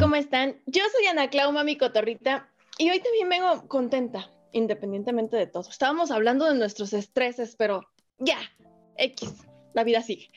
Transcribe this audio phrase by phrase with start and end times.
[0.00, 0.60] ¿cómo están?
[0.66, 2.48] Yo soy Ana Clau, mami cotorrita,
[2.78, 5.68] y hoy también vengo contenta, independientemente de todo.
[5.68, 7.88] Estábamos hablando de nuestros estreses, pero
[8.18, 8.38] ya,
[8.96, 10.30] X, la vida sigue.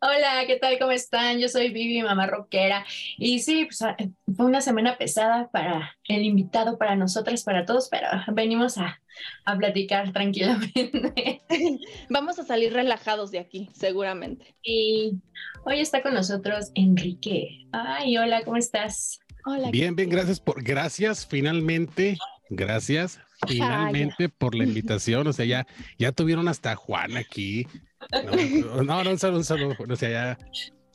[0.00, 0.78] Hola, ¿qué tal?
[0.78, 1.38] ¿Cómo están?
[1.38, 2.84] Yo soy Vivi, mamá rockera.
[3.16, 3.96] Y sí, pues, ah,
[4.36, 9.00] fue una semana pesada para el invitado, para nosotras, para todos, pero venimos a,
[9.44, 11.42] a platicar tranquilamente.
[12.10, 14.54] Vamos a salir relajados de aquí, seguramente.
[14.62, 15.14] Y
[15.64, 17.66] hoy está con nosotros Enrique.
[17.72, 19.20] Ay, hola, ¿cómo estás?
[19.44, 19.70] Hola.
[19.70, 22.18] Bien, bien, gracias por, gracias, finalmente,
[22.50, 25.26] gracias, finalmente por la invitación.
[25.26, 25.66] O sea, ya,
[25.98, 27.66] ya tuvieron hasta Juan aquí.
[28.12, 29.76] No, no, no un saludo, un saludo.
[29.88, 30.38] O sea, ya,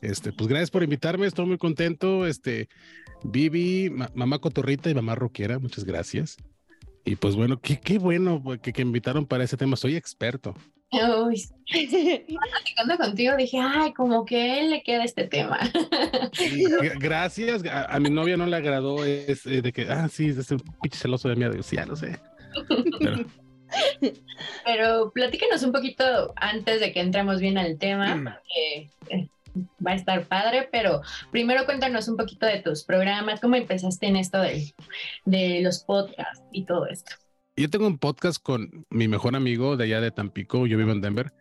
[0.00, 2.26] este, pues gracias por invitarme, estoy muy contento.
[2.26, 2.68] Este,
[3.22, 6.36] Vivi, mamá cotorrita y mamá roquera, muchas gracias.
[7.04, 10.54] Y pues bueno, qué, qué bueno que, que invitaron para ese tema, soy experto.
[10.92, 15.58] Uy, platicando contigo dije, ay, como que a él le queda este tema.
[17.00, 20.62] gracias, a, mi novia no le agradó es, eh, de que, ah, sí, es un
[20.82, 22.18] pinche celoso de mí, sí, ya lo sé.
[23.00, 23.24] Pero...
[24.64, 28.24] Pero platícanos un poquito antes de que entremos bien al tema, mm.
[28.24, 29.28] porque eh,
[29.84, 34.16] va a estar padre, pero primero cuéntanos un poquito de tus programas, cómo empezaste en
[34.16, 34.72] esto de,
[35.24, 37.12] de los podcasts y todo esto.
[37.54, 41.02] Yo tengo un podcast con mi mejor amigo de allá de Tampico, yo vivo en
[41.02, 41.34] Denver,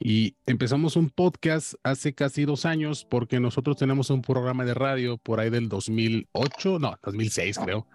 [0.00, 5.18] y empezamos un podcast hace casi dos años porque nosotros tenemos un programa de radio
[5.18, 7.86] por ahí del 2008, no, 2006 creo,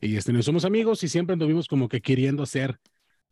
[0.00, 2.80] y este, nos somos amigos y siempre nos vimos como que queriendo hacer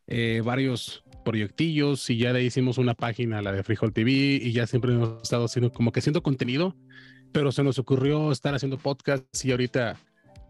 [0.06, 4.66] eh, varios proyectillos y ya le hicimos una página, la de Frijol TV, y ya
[4.66, 6.76] siempre hemos estado haciendo como que haciendo contenido,
[7.32, 9.96] pero se nos ocurrió estar haciendo podcast y ahorita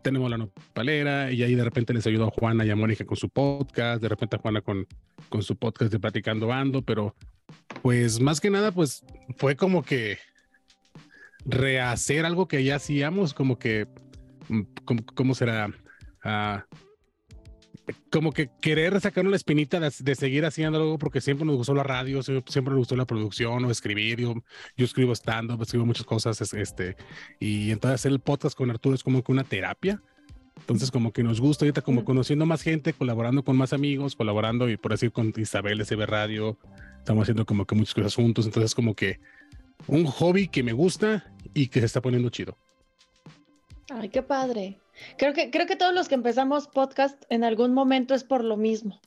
[0.03, 3.17] tenemos la nopalera y ahí de repente les ayudó a Juana y a Mónica con
[3.17, 4.87] su podcast, de repente a Juana con,
[5.29, 7.15] con su podcast de Platicando Ando, pero
[7.83, 9.05] pues más que nada pues
[9.37, 10.19] fue como que
[11.45, 13.87] rehacer algo que ya hacíamos, como que,
[14.49, 14.63] mm,
[15.15, 15.69] ¿cómo, será?
[16.25, 16.61] Uh,
[18.11, 21.83] como que querer sacar una espinita de, seguir haciendo algo porque siempre nos gustó la
[21.83, 24.21] radio, siempre nos gustó la producción o escribir.
[24.21, 24.35] Yo,
[24.77, 26.41] yo escribo stand-up, escribo muchas cosas.
[26.53, 26.97] Este,
[27.39, 30.03] y entonces hacer el podcast con Arturo es como que una terapia.
[30.57, 34.69] Entonces, como que nos gusta ahorita, como conociendo más gente, colaborando con más amigos, colaborando
[34.69, 36.59] y por decir con Isabel SB Radio.
[36.99, 38.45] Estamos haciendo como que muchas cosas juntos.
[38.47, 39.21] Entonces, como que
[39.87, 42.57] un hobby que me gusta y que se está poniendo chido.
[43.91, 44.79] Ay, qué padre.
[45.17, 48.57] Creo que, creo que todos los que empezamos podcast en algún momento es por lo
[48.57, 49.01] mismo.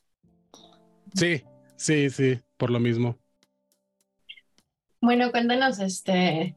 [1.13, 1.43] Sí,
[1.75, 3.17] sí, sí, por lo mismo.
[5.01, 6.55] Bueno, cuéntanos, este.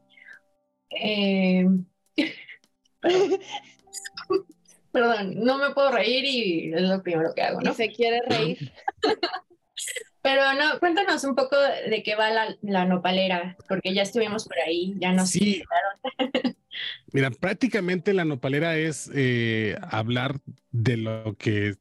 [0.89, 1.65] Eh,
[4.91, 7.73] perdón, no me puedo reír y es lo primero que hago, ¿no?
[7.73, 8.73] se quiere reír.
[10.27, 11.55] Pero no, cuéntanos un poco
[11.89, 15.63] de qué va la, la nopalera, porque ya estuvimos por ahí, ya nos sí.
[17.13, 20.35] Mira, prácticamente la nopalera es eh, hablar
[20.71, 21.75] de lo que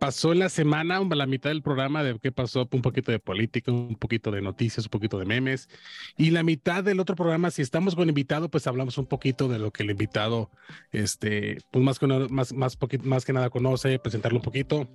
[0.00, 3.20] pasó en la semana, a la mitad del programa de qué pasó, un poquito de
[3.20, 5.68] política, un poquito de noticias, un poquito de memes.
[6.16, 9.60] Y la mitad del otro programa, si estamos con invitado, pues hablamos un poquito de
[9.60, 10.50] lo que el invitado,
[10.90, 14.88] este, pues más que, más, más, más que nada conoce, presentarlo un poquito.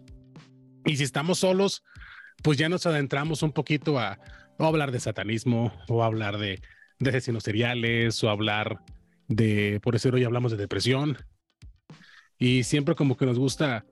[0.83, 1.81] Y si estamos solos,
[2.45, 4.19] pues ya nos adentramos un poquito a,
[4.59, 6.61] hablar de satanismo, o hablar de,
[6.99, 8.81] de asesinos seriales, o hablar
[9.27, 11.17] de, por eso hoy hablamos de depresión.
[12.37, 13.83] Y siempre como que nos gusta,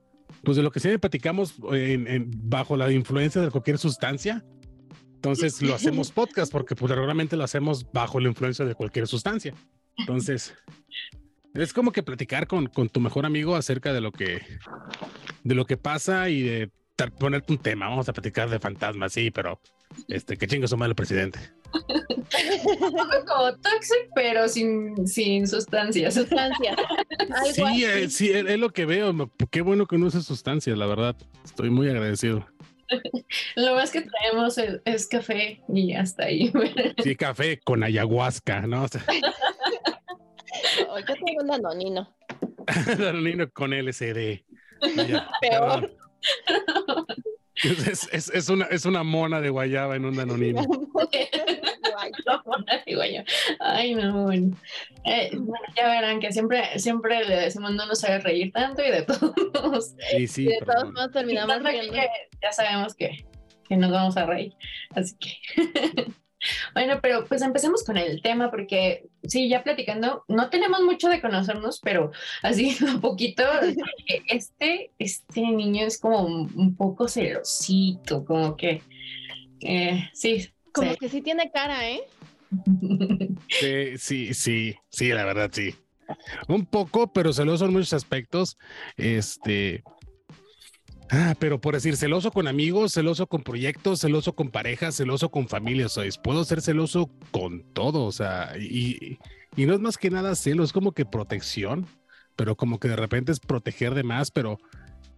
[0.44, 4.44] pues de lo que siempre platicamos en, bajo la influencia de cualquier sustancia.
[5.16, 9.52] Entonces lo hacemos podcast porque pues regularmente lo hacemos bajo la influencia de cualquier sustancia.
[9.96, 10.54] Entonces,
[11.54, 14.42] es como que platicar con, con tu mejor amigo acerca de lo que,
[15.42, 16.70] de lo que pasa y de
[17.18, 19.60] ponerte un tema, vamos a platicar de fantasmas, sí, pero
[20.08, 21.38] este, que chingo su madre el presidente.
[23.26, 26.14] como toxic, pero sin, sin sustancias.
[26.14, 26.76] Sustancias.
[27.52, 29.30] sí, eh, sí, es, lo que veo.
[29.50, 31.16] Qué bueno que no use sustancias, la verdad.
[31.44, 32.46] Estoy muy agradecido.
[33.56, 36.52] Lo más que traemos es, café y hasta ahí.
[37.02, 38.86] sí, café con ayahuasca, ¿no?
[38.86, 39.00] yo
[41.14, 42.14] tengo un danonino.
[42.98, 44.44] danonino con LCD.
[45.40, 45.96] Peor.
[47.62, 50.62] Es, es, es, una, es una mona de guayaba en un danonino.
[53.60, 54.56] Ay, no, bueno.
[55.04, 55.30] Eh,
[55.76, 59.94] ya verán que siempre, siempre le decimos no nos haga reír tanto y de todos.
[60.10, 61.94] Sí, sí, de todos modos terminamos riendo.
[62.42, 63.24] ya sabemos que,
[63.68, 64.52] que nos vamos a reír.
[64.94, 66.12] Así que.
[66.72, 71.20] Bueno, pero pues empecemos con el tema porque sí, ya platicando, no tenemos mucho de
[71.20, 72.12] conocernos, pero
[72.42, 73.44] así un poquito,
[74.28, 78.82] este, este niño es como un poco celosito, como que,
[79.60, 80.50] eh, sí.
[80.72, 82.02] Como que sí tiene cara, ¿eh?
[83.48, 85.74] Sí, sí, sí, sí, la verdad, sí.
[86.48, 88.58] Un poco, pero celoso en muchos aspectos.
[88.96, 89.82] Este,
[91.16, 95.46] Ah, pero por decir, celoso con amigos, celoso con proyectos, celoso con parejas, celoso con
[95.46, 99.18] familia, o sea, puedo ser celoso con todo, o sea, y,
[99.54, 101.86] y, no es más que nada celo, es como que protección,
[102.34, 104.58] pero como que de repente es proteger de más, pero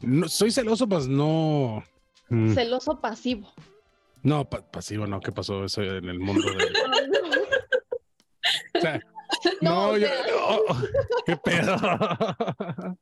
[0.03, 1.83] no, soy celoso, pues no.
[2.29, 2.53] Mm.
[2.53, 3.51] Celoso pasivo.
[4.23, 6.65] No, pasivo, no, ¿qué pasó eso en el mundo de...
[8.79, 9.01] o sea,
[9.63, 10.09] no, yo,
[10.47, 10.83] oh, oh,
[11.25, 11.77] qué pedo.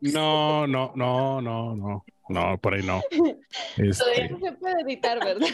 [0.00, 2.04] No, no, no, no, no.
[2.28, 3.02] No, por ahí no.
[3.76, 4.28] Este...
[4.30, 5.46] no se puede editar, ¿verdad?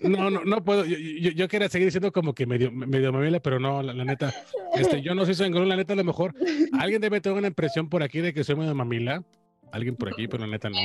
[0.00, 0.84] No, no, no puedo.
[0.84, 4.32] Yo, yo, quería seguir diciendo como que medio, medio mamila, pero no, la, neta.
[4.74, 6.34] Este, yo no soy sangrón, la neta, a lo mejor.
[6.78, 9.22] Alguien debe tener una impresión por aquí de que soy medio mamila.
[9.70, 10.78] Alguien por aquí, pero la neta no.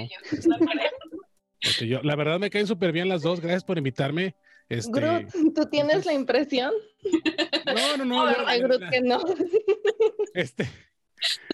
[1.59, 3.41] Este, yo, la verdad me caen súper bien las dos.
[3.41, 4.35] Gracias por invitarme.
[4.69, 4.91] Este...
[4.91, 6.73] Groot, ¿tú tienes la impresión?
[7.65, 8.25] No, no, no.
[8.45, 9.19] Ay, Groot, que no.
[10.33, 10.67] Este,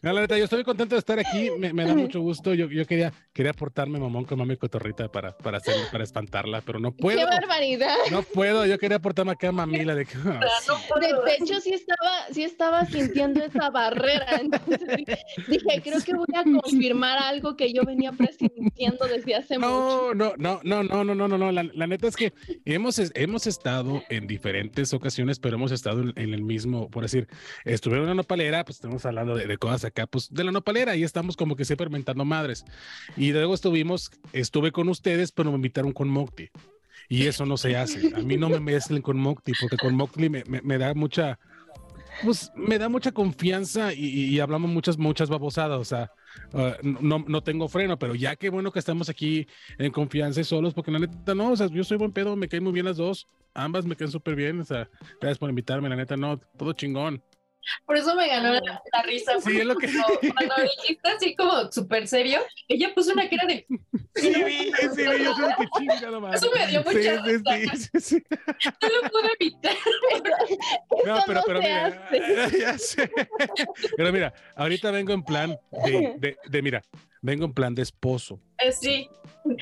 [0.01, 2.54] no, la neta, yo estoy contento de estar aquí, me, da mucho gusto.
[2.54, 6.80] Yo, yo quería, quería portarme mamón con mami cotorrita para, para, hacer, para espantarla, pero
[6.80, 7.18] no puedo.
[7.18, 7.95] ¡Qué barbaridad!
[8.12, 9.95] No puedo, yo quería portarme acá a mamila.
[9.95, 14.39] De, que, oh, de hecho, sí estaba, sí estaba sintiendo esa barrera.
[14.42, 14.80] Entonces
[15.48, 20.13] dije, creo que voy a confirmar algo que yo venía presintiendo desde hace mucho.
[20.13, 21.51] No, no, no, no, no, no, no, no.
[21.51, 22.33] La, la, neta es que
[22.66, 27.27] hemos, hemos estado en diferentes ocasiones, pero hemos estado en, el mismo, por decir,
[27.66, 31.03] estuve en una nopalera, pues estamos hablando de cosas acá, pues de la nopalera, y
[31.03, 32.65] estamos como que siempre inventando madres.
[33.17, 36.50] Y luego estuvimos, estuve con ustedes, pero me invitaron con Mocti.
[37.09, 38.15] Y eso no se hace.
[38.15, 41.39] A mí no me mezclen con Mocti, porque con Mocti me, me, da mucha,
[42.23, 45.79] pues me da mucha confianza y, hablamos muchas, muchas babosadas.
[45.79, 46.11] O sea,
[46.53, 49.47] ah, no, no tengo freno, pero ya qué bueno que estamos aquí
[49.77, 52.47] en confianza y solos, porque la neta no, o sea, yo soy buen pedo, me
[52.47, 53.27] caen muy bien las dos.
[53.53, 54.61] Ambas me caen súper bien.
[54.61, 54.89] O sea,
[55.19, 57.21] gracias por invitarme, la neta no, todo chingón.
[57.86, 59.39] Por eso me ganó la, risa.
[59.39, 59.88] Sí, es lo que...
[59.88, 63.65] Cuando, dijiste así como súper serio, ella puso una cara de.
[64.15, 66.38] Sí, sí, sí, yo sé que chingada madre.
[66.38, 68.24] Eso me dio mucha sí, sí, sí, sí,
[68.81, 69.75] No lo pude evitar.
[71.06, 72.10] No, pero, pero mira,
[72.60, 73.12] ya sé.
[73.98, 76.81] Pero mira, ahorita vengo en plan de, de, de mira,
[77.23, 78.39] vengo en plan de esposo.
[78.59, 79.09] Eh, sí.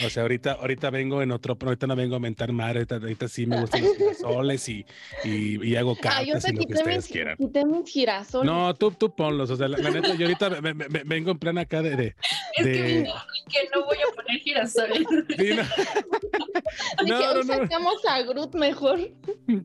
[0.04, 3.46] O sea, ahorita, ahorita vengo en otro, ahorita no vengo a mentar madre, ahorita, sí
[3.46, 4.86] me gustan los girasoles y,
[5.24, 7.38] y, y hago cartas ah, y lo que ustedes quieran.
[7.38, 8.52] Quité mis girasoles.
[8.52, 11.58] No, tú, tú ponlos, o sea, la, neta, yo ahorita me, me, vengo en plan
[11.58, 11.96] acá de...
[11.96, 12.16] de
[12.58, 12.74] es de...
[12.74, 13.04] Que,
[13.50, 15.04] que, no voy a poner girasoles.
[15.38, 17.08] Sí, no.
[17.08, 19.00] no, no, no, sacamos a Groot mejor.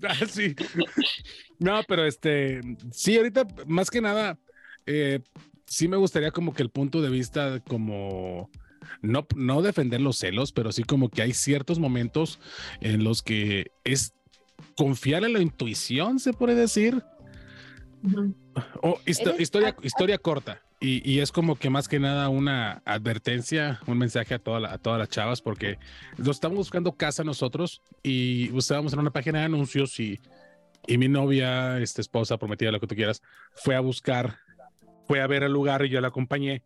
[0.03, 0.55] Ah, sí.
[1.59, 2.61] No, pero este,
[2.93, 4.39] sí, ahorita más que nada,
[4.87, 5.21] eh,
[5.67, 8.51] sí me gustaría como que el punto de vista como
[9.03, 12.39] no, no defender los celos, pero sí como que hay ciertos momentos
[12.81, 14.15] en los que es
[14.77, 17.03] confiar en la intuición, se puede decir.
[19.07, 20.63] Historia, historia corta.
[20.79, 24.99] Y, es como que más que nada una advertencia, un mensaje a, toda a todas
[24.99, 25.79] las chavas, porque
[26.19, 30.21] nos estamos buscando casa nosotros y estábamos en una página de anuncios y,
[30.87, 33.23] y mi novia, esta esposa, prometida, lo que tú quieras,
[33.55, 34.39] fue a buscar,
[35.07, 36.65] fue a ver el lugar y yo la acompañé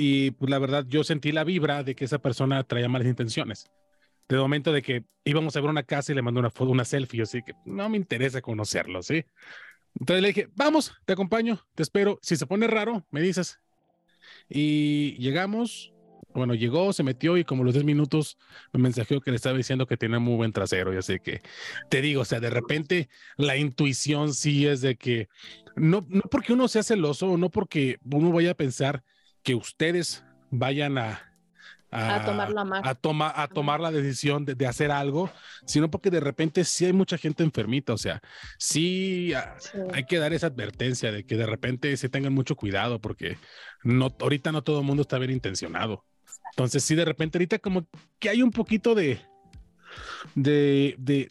[0.00, 3.68] y pues la verdad yo sentí la vibra de que esa persona traía malas intenciones.
[4.28, 6.84] De momento de que íbamos a ver una casa y le mandó una foto, una
[6.84, 9.24] selfie, así que no me interesa conocerlo, ¿sí?
[9.98, 12.18] Entonces le dije, vamos, te acompaño, te espero.
[12.22, 13.58] Si se pone raro, me dices.
[14.48, 15.92] Y llegamos,
[16.34, 18.38] bueno, llegó, se metió y como los 10 minutos
[18.72, 20.92] me mensajeó que le estaba diciendo que tiene muy buen trasero.
[20.92, 21.40] Y así que
[21.88, 25.28] te digo, o sea, de repente la intuición sí es de que
[25.76, 29.02] no, no porque uno sea celoso, no porque uno vaya a pensar
[29.42, 31.28] que ustedes vayan a,
[31.90, 35.30] a, tomar, la a, a tomar la decisión de, hacer algo,
[35.66, 38.20] sino porque de repente sí hay mucha gente enfermita, o sea,
[38.58, 39.32] sí,
[39.92, 43.38] hay que dar esa advertencia de que de repente se tengan mucho cuidado porque
[43.82, 46.04] no, ahorita no todo el mundo está bien intencionado.
[46.50, 47.86] Entonces sí, de repente ahorita como
[48.18, 49.20] que hay un poquito de,
[50.34, 51.28] de, de,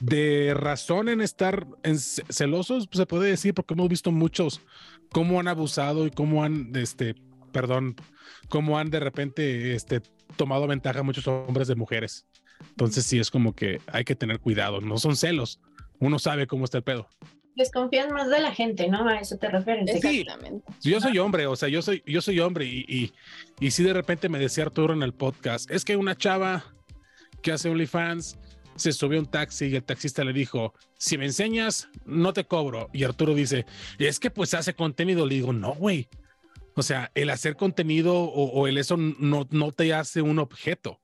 [0.00, 4.60] de razón en estar en celosos, se puede decir, porque hemos visto muchos
[5.12, 7.14] cómo han abusado y cómo han, este,
[7.52, 7.94] perdón,
[8.48, 10.00] cómo han de repente este,
[10.36, 12.26] tomado ventaja muchos hombres de mujeres.
[12.70, 15.60] Entonces sí es como que hay que tener cuidado, no son celos,
[16.00, 17.08] uno sabe cómo está el pedo.
[17.54, 19.08] Desconfían más de la gente, ¿no?
[19.08, 19.88] A eso te refieres.
[19.88, 20.64] Exactamente.
[20.82, 23.12] Yo soy hombre, o sea, yo soy, yo soy hombre y, y,
[23.60, 26.64] y si de repente me decía Arturo en el podcast, es que una chava
[27.42, 28.38] que hace OnlyFans
[28.76, 32.44] se subió a un taxi y el taxista le dijo, si me enseñas, no te
[32.44, 32.90] cobro.
[32.92, 33.66] Y Arturo dice,
[33.98, 35.26] es que pues hace contenido.
[35.26, 36.08] Le digo, no, güey.
[36.74, 41.00] O sea, el hacer contenido o, o el eso no, no te hace un objeto.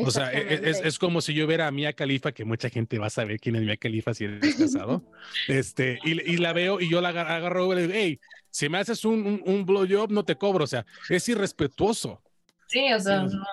[0.00, 2.44] O sea, e, e, es, es, es, como si yo viera a Mia Califa, que
[2.44, 5.02] mucha gente va a saber quién es Mia Califa si eres casado.
[5.48, 8.20] este, y, y, la veo y yo la agarro y le digo, hey,
[8.50, 10.64] si me haces un, un, un blowjob, no te cobro.
[10.64, 12.22] O sea, es irrespetuoso.
[12.66, 13.44] Sí, o sea, no,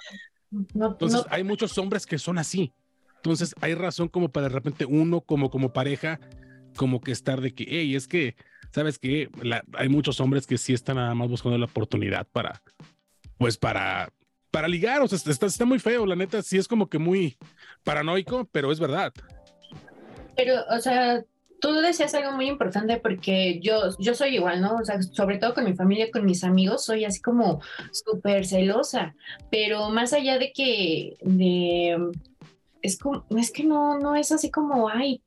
[0.74, 2.74] no, Entonces, no, hay muchos hombres que son así.
[3.18, 6.20] Entonces, hay razón como para de repente uno, como, como pareja,
[6.76, 8.36] como que estar de que, hey, es que,
[8.72, 9.30] ¿sabes que
[9.74, 12.62] Hay muchos hombres que sí están nada más buscando la oportunidad para,
[13.38, 14.12] pues, para
[14.56, 17.38] para ligar, o sea, está, está, muy feo, la neta, sí es como que muy
[17.84, 19.12] paranoico, pero es verdad.
[20.38, 21.26] Pero, o sea,
[21.60, 24.76] tú decías algo muy importante porque yo, yo soy igual, ¿no?
[24.76, 27.60] O sea, sobre todo con mi familia, con mis amigos, soy así como
[27.92, 29.14] súper celosa,
[29.52, 31.98] pero más allá de que, de,
[32.82, 35.22] es como, es que no, no es así como, ay,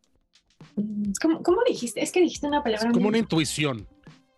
[1.20, 2.02] ¿cómo, cómo dijiste?
[2.02, 2.88] Es que dijiste una palabra.
[2.88, 3.08] Es como muy...
[3.11, 3.87] una intuición.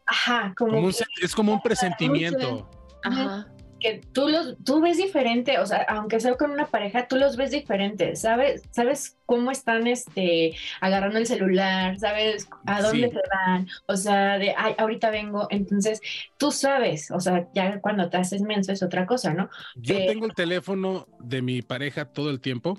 [0.05, 2.69] Ajá, como, como un, es como un presentimiento.
[3.05, 3.47] Ajá
[3.81, 7.37] que tú los tú ves diferente, o sea, aunque sea con una pareja, tú los
[7.37, 8.63] ves diferente, ¿sabes?
[8.71, 11.99] ¿Sabes cómo están este agarrando el celular?
[11.99, 13.15] ¿Sabes a dónde sí.
[13.15, 13.69] se van?
[13.87, 16.01] O sea, de ay, ahorita vengo, entonces
[16.37, 19.49] tú sabes, o sea, ya cuando te haces menso es otra cosa, ¿no?
[19.75, 22.79] Yo eh, tengo el teléfono de mi pareja todo el tiempo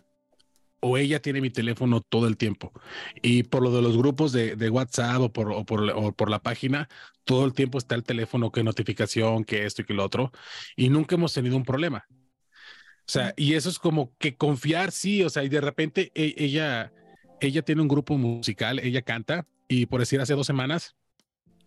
[0.81, 2.73] o ella tiene mi teléfono todo el tiempo.
[3.21, 6.29] Y por lo de los grupos de, de WhatsApp o por, o, por, o por
[6.29, 6.89] la página,
[7.23, 10.31] todo el tiempo está el teléfono, que notificación, que esto y que lo otro.
[10.75, 12.05] Y nunca hemos tenido un problema.
[12.09, 16.33] O sea, y eso es como que confiar, sí, o sea, y de repente e,
[16.37, 16.91] ella,
[17.41, 20.95] ella tiene un grupo musical, ella canta, y por decir, hace dos semanas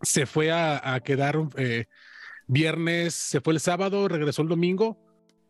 [0.02, 1.86] se fue a, a quedar eh,
[2.46, 5.03] viernes, se fue el sábado, regresó el domingo,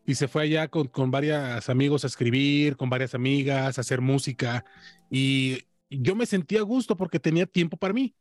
[0.06, 4.00] y se fue allá con, con varios amigos a escribir, con varias amigas, a hacer
[4.00, 4.64] música
[5.10, 8.14] y yo me sentía a gusto porque tenía tiempo para mí.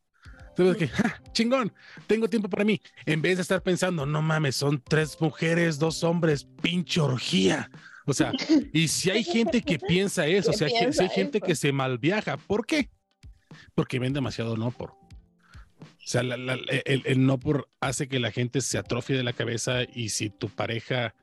[0.50, 1.72] Entonces dije, ¡Ja, chingón,
[2.06, 2.80] tengo tiempo para mí.
[3.06, 7.70] En vez de estar pensando, no mames, son tres mujeres, dos hombres, pinche orgía.
[8.06, 8.32] O sea,
[8.72, 11.72] y si hay gente que piensa eso, o sea, que, si hay gente que se
[11.72, 12.88] malviaja, ¿por qué?
[13.74, 14.90] Porque ven demasiado no por.
[14.90, 19.24] O sea, la, la, el, el no por hace que la gente se atrofie de
[19.24, 21.14] la cabeza y si tu pareja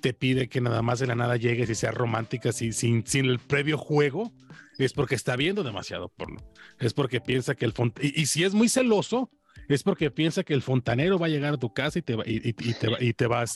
[0.00, 3.26] te pide que nada más de la nada llegues y sea romántica sin, sin, sin
[3.26, 4.32] el previo juego,
[4.78, 6.40] es porque está viendo demasiado porno.
[6.78, 9.30] Es porque piensa que el y, y, si es muy celoso,
[9.68, 12.24] es porque piensa que el fontanero va a llegar a tu casa y te va,
[12.26, 13.46] y, y, y te, va, y te va a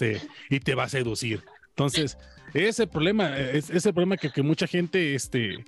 [0.50, 1.42] y te va a seducir.
[1.70, 2.18] Entonces,
[2.54, 5.64] ese problema, es ese problema que, que mucha gente este,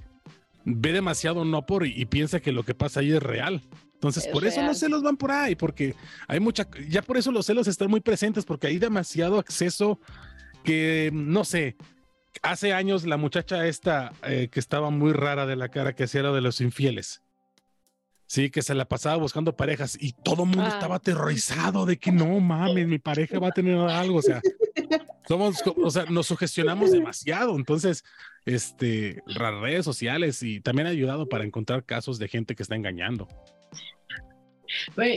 [0.65, 3.63] ve demasiado no por y, piensa que lo que pasa ahí es real.
[3.95, 4.55] Entonces, es por real.
[4.55, 5.95] eso los celos van por ahí, porque
[6.27, 10.01] hay mucha, ya por eso los celos están muy presentes, porque hay demasiado acceso
[10.65, 11.77] que no sé,
[12.43, 16.23] hace años la muchacha esta eh, que estaba muy rara de la cara, que hacía
[16.23, 17.23] lo de los infieles.
[18.27, 20.69] Sí, que se la pasaba buscando parejas y todo el mundo ah.
[20.69, 24.19] estaba aterrorizado de que no mames, mi pareja va a tener algo.
[24.19, 24.41] O sea,
[25.27, 27.57] somos, o sea, nos sugestionamos demasiado.
[27.57, 28.05] Entonces,
[28.45, 32.77] este, las redes sociales y también ha ayudado para encontrar casos de gente que está
[32.77, 33.27] engañando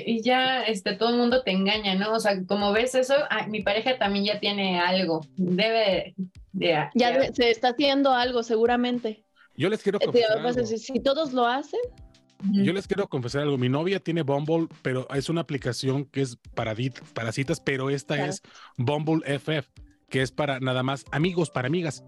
[0.05, 2.13] y ya este, todo el mundo te engaña, ¿no?
[2.13, 6.15] O sea, como ves eso, ah, mi pareja también ya tiene algo, debe
[6.51, 6.89] de...
[6.95, 9.23] Ya de, se está haciendo algo seguramente.
[9.55, 10.65] Yo les quiero confesar algo.
[10.65, 11.79] Si, si todos lo hacen.
[12.51, 13.57] Yo les quiero confesar algo.
[13.57, 16.75] Mi novia tiene Bumble, pero es una aplicación que es para,
[17.13, 18.31] para citas, pero esta claro.
[18.31, 18.41] es
[18.77, 19.67] Bumble FF,
[20.09, 22.03] que es para nada más amigos, para amigas.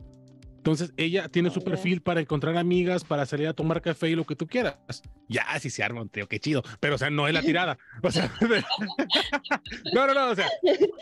[0.65, 4.25] Entonces ella tiene su perfil para encontrar amigas, para salir a tomar café y lo
[4.25, 5.03] que tú quieras.
[5.27, 6.63] Ya, si se arma un tío, qué chido.
[6.79, 7.77] Pero, o sea, no es la tirada.
[8.01, 8.33] O sea,
[9.93, 10.31] no, no, no.
[10.31, 10.47] O sea,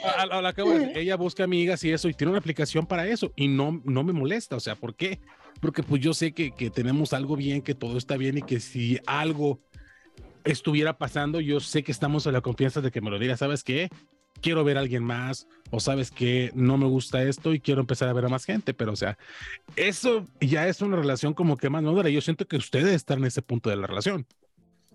[0.03, 0.63] a, a, a la que
[0.95, 3.31] ella busca amigas y eso, y tiene una aplicación para eso.
[3.37, 4.57] Y no, no me molesta.
[4.57, 5.21] O sea, ¿por qué?
[5.61, 8.59] Porque pues yo sé que, que tenemos algo bien, que todo está bien y que
[8.59, 9.61] si algo
[10.43, 13.63] estuviera pasando, yo sé que estamos a la confianza de que me lo diga, ¿sabes
[13.63, 13.89] qué?
[14.43, 18.09] Quiero ver a alguien más o sabes que no me gusta esto y quiero empezar
[18.09, 19.17] a ver a más gente, pero o sea,
[19.75, 22.09] eso ya es una relación como que más madura.
[22.09, 24.27] Yo siento que ustedes están en ese punto de la relación.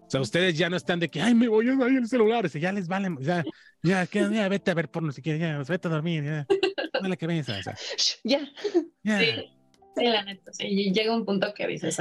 [0.07, 2.47] O sea, ustedes ya no están de que, ay, me voy a ir el celular,
[2.47, 3.45] o sea, ya les vale, ya,
[3.83, 6.47] ya, que, ya, vete a ver porno si quieres, ya, vete a dormir, ya,
[7.03, 7.75] dale que ves, o sea.
[8.25, 8.41] Ya.
[9.03, 9.19] ya.
[9.19, 9.27] Sí,
[9.97, 12.01] sí, la neta, sí, llega un punto que dices,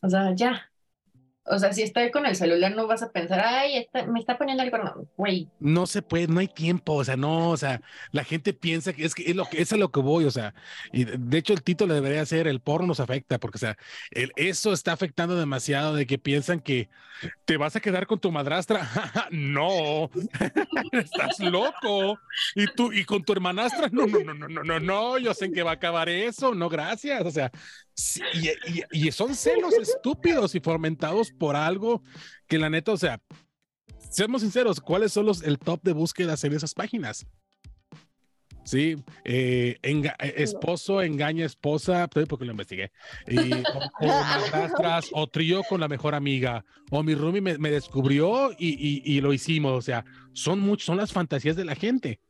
[0.00, 0.70] o sea, ya,
[1.46, 4.62] O sea, si estoy con el celular, no vas a pensar, ay, me está poniendo
[4.62, 5.48] el cuerno, güey.
[5.60, 7.82] No se puede, no hay tiempo, o sea, no, o sea,
[8.12, 10.30] la gente piensa que es que es lo que es a lo que voy, o
[10.30, 10.54] sea,
[10.90, 13.76] y de hecho el título debería ser el porno nos afecta, porque, o sea,
[14.10, 16.88] el, eso está afectando demasiado de que piensan que
[17.44, 18.88] te vas a quedar con tu madrastra.
[19.30, 20.10] no,
[20.92, 22.18] estás loco.
[22.54, 25.46] Y tú, y con tu hermanastra, no, no, no, no, no, no, no, yo sé
[25.46, 27.50] en qué va a acabar eso, no, gracias, o sea,
[28.92, 32.02] y, son celos estúpidos y fomentados por algo
[32.48, 33.20] que la neta, o sea,
[34.10, 37.26] seamos sinceros, ¿cuáles son los el top de búsquedas en esas páginas?
[38.64, 42.90] Sí, eh, eh, esposo engaña esposa, porque lo investigué.
[43.28, 43.52] Y,
[44.00, 49.34] o, o trío con la mejor amiga, o mi roomie me, descubrió y, y, lo
[49.34, 49.72] hicimos.
[49.72, 52.20] O sea, son muchos, son las fantasías de la gente.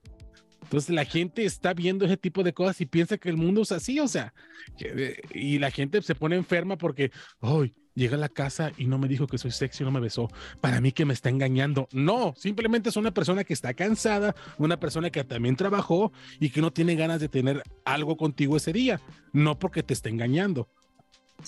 [0.64, 3.72] Entonces la gente está viendo ese tipo de cosas y piensa que el mundo es
[3.72, 4.34] así, o sea,
[4.80, 8.98] eh, y la gente se pone enferma porque, ay, llega a la casa y no
[8.98, 10.28] me dijo que soy sexy, no me besó.
[10.60, 11.88] Para mí que me está engañando.
[11.92, 16.60] No, simplemente es una persona que está cansada, una persona que también trabajó y que
[16.60, 19.00] no tiene ganas de tener algo contigo ese día,
[19.32, 20.68] no porque te esté engañando.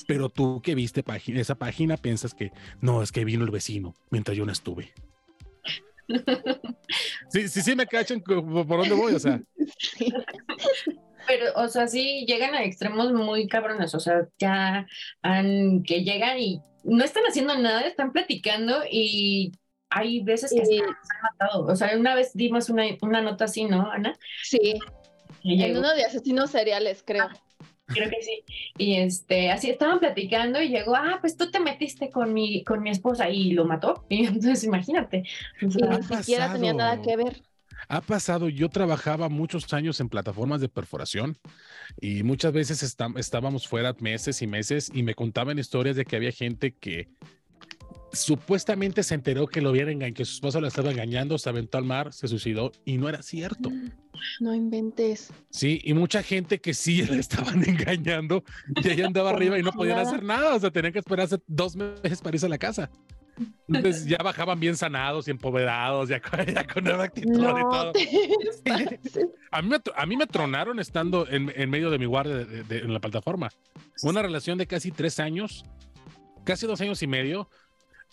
[0.06, 4.37] Pero tú que viste esa página piensas que no, es que vino el vecino mientras
[4.37, 4.92] yo no estuve.
[7.31, 9.41] Sí, sí, sí me cachan por dónde voy, o sea.
[11.27, 14.87] Pero, o sea, sí llegan a extremos muy cabrones, o sea, ya
[15.23, 19.53] han, que llegan y no están haciendo nada, están platicando y
[19.91, 21.67] hay veces que se han matado.
[21.67, 24.17] O sea, una vez dimos una, una nota así, ¿no, Ana?
[24.45, 24.79] Sí.
[25.43, 27.25] En uno de asesinos seriales, creo.
[27.25, 27.37] Ah,
[27.87, 28.43] Creo que sí.
[28.78, 32.83] Y este, así estaban platicando y llegó, ah, pues tú te metiste con mi, con
[32.83, 34.05] mi esposa y lo mató.
[34.11, 35.25] Y entonces imagínate.
[35.61, 35.71] ni
[36.19, 37.43] siquiera tenía nada que ver.
[37.88, 41.37] Ha pasado, yo trabajaba muchos años en plataformas de perforación
[42.00, 46.33] y muchas veces estábamos fuera meses y meses y me contaban historias de que había
[46.33, 47.09] gente que
[48.13, 51.79] supuestamente se enteró que lo hubiera engañado, que su esposa lo estaba engañando, se aventó
[51.79, 53.71] al mar, se suicidó y no era cierto.
[54.41, 55.33] No inventes.
[55.51, 58.45] Sí, y mucha gente que sí le estaban engañando
[58.83, 61.77] y ella andaba arriba y no podían hacer nada, o sea, tenían que esperarse dos
[61.77, 62.91] meses para irse a la casa.
[63.69, 67.93] Entonces ya bajaban bien sanados y empoderados, ya, con nueva actitud y todo.
[69.51, 72.93] A mí, me, a mí me tronaron estando en, en medio de mi guardia en
[72.93, 73.49] la plataforma.
[74.03, 75.65] Una relación de casi tres años,
[76.45, 77.49] casi dos años y medio,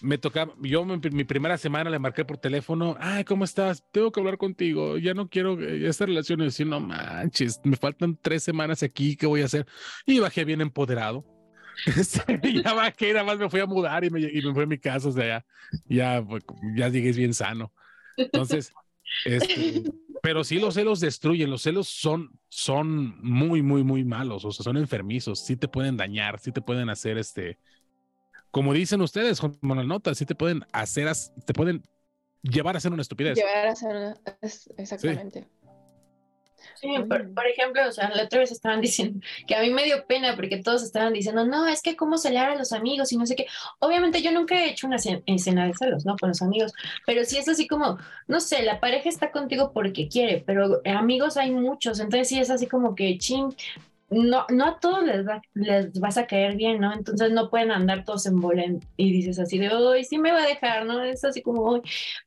[0.01, 3.83] me tocaba, yo mi, primera semana le marqué por teléfono, ay, ¿cómo estás?
[3.91, 8.17] Tengo que hablar contigo, ya no quiero esta relación y decir, no manches, me faltan
[8.21, 9.65] tres semanas aquí, ¿qué voy a hacer?
[10.05, 11.25] Y bajé bien empoderado.
[11.87, 14.21] Este, ya bajé, nada más me fui a mudar y me,
[14.53, 15.43] fui a mi casa, o sea,
[15.89, 16.27] ya, ya,
[16.75, 17.73] ya llegué bien sano.
[18.15, 18.71] Entonces,
[19.25, 19.83] este,
[20.21, 24.63] pero sí los celos destruyen, los celos son, son muy, muy, muy malos, o sea,
[24.63, 27.57] son enfermizos, sí te pueden dañar, sí te pueden hacer este,
[28.53, 31.11] como dicen ustedes, como la nota, sí te pueden hacer,
[31.43, 31.81] te pueden
[32.43, 33.35] llevar a hacer una estupidez.
[33.35, 34.15] Llevar a hacer,
[34.77, 35.47] exactamente.
[36.75, 36.87] Sí.
[37.09, 40.35] por, ejemplo, o sea, la otra vez estaban diciendo que a mí me dio pena
[40.35, 43.35] porque todos estaban diciendo, no, es que cómo celebrar a los amigos y no sé
[43.35, 43.47] qué.
[43.79, 46.15] Obviamente yo nunca he hecho una escena de celos, ¿no?
[46.15, 46.73] Con los amigos,
[47.07, 51.37] pero sí es así como, no sé, la pareja está contigo porque quiere, pero amigos
[51.37, 53.55] hay muchos, entonces sí es así como que, ching,
[54.13, 56.93] no, no a todos les, les vas a caer bien, ¿no?
[56.93, 60.43] Entonces no pueden andar todos en bolen y dices así de, hoy sí me va
[60.43, 61.03] a dejar, ¿no?
[61.03, 61.81] Es así como,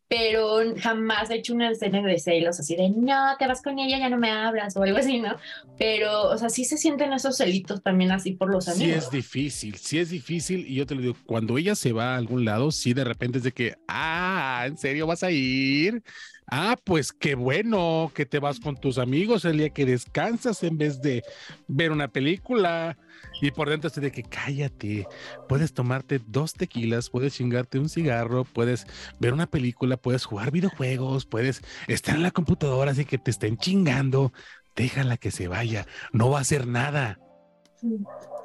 [0.08, 3.98] pero jamás he hecho una escena de celos así de, no, te vas con ella,
[3.98, 5.36] ya no me hablas o algo así, ¿no?
[5.78, 8.86] Pero, o sea, sí se sienten esos celitos también así por los amigos.
[8.86, 12.14] Sí es difícil, sí es difícil y yo te lo digo, cuando ella se va
[12.14, 16.02] a algún lado, sí de repente es de que, ah, ¿en serio vas a ir?
[16.48, 20.78] Ah, pues qué bueno que te vas con tus amigos el día que descansas en
[20.78, 21.24] vez de
[21.66, 22.96] ver una película.
[23.40, 25.06] Y por dentro estoy de que cállate,
[25.48, 28.86] puedes tomarte dos tequilas, puedes chingarte un cigarro, puedes
[29.18, 33.56] ver una película, puedes jugar videojuegos, puedes estar en la computadora así que te estén
[33.58, 34.32] chingando.
[34.74, 37.18] Déjala que se vaya, no va a hacer nada.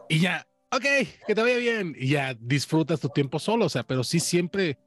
[0.08, 0.84] Y ya, ok,
[1.28, 1.96] que te vaya bien.
[1.98, 4.78] Y ya disfrutas tu tiempo solo, o sea, pero sí siempre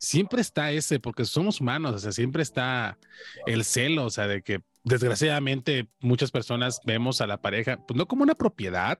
[0.00, 2.98] siempre está ese, porque somos humanos, o sea, siempre está
[3.46, 8.08] el celo, o sea, de que desgraciadamente muchas personas vemos a la pareja, pues no
[8.08, 8.98] como una propiedad,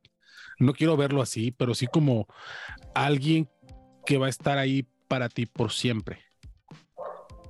[0.59, 2.26] no quiero verlo así, pero sí como
[2.94, 3.48] alguien
[4.07, 6.20] que va a estar ahí para ti por siempre.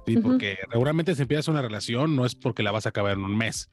[0.07, 3.25] Sí, porque regularmente si empiezas una relación no es porque la vas a acabar en
[3.25, 3.71] un mes.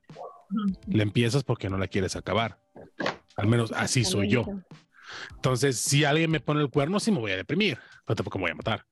[0.87, 2.59] La empiezas porque no la quieres acabar.
[3.35, 4.45] Al menos así soy yo.
[5.31, 8.43] Entonces, si alguien me pone el cuerno, sí me voy a deprimir, pero tampoco me
[8.43, 8.85] voy a matar.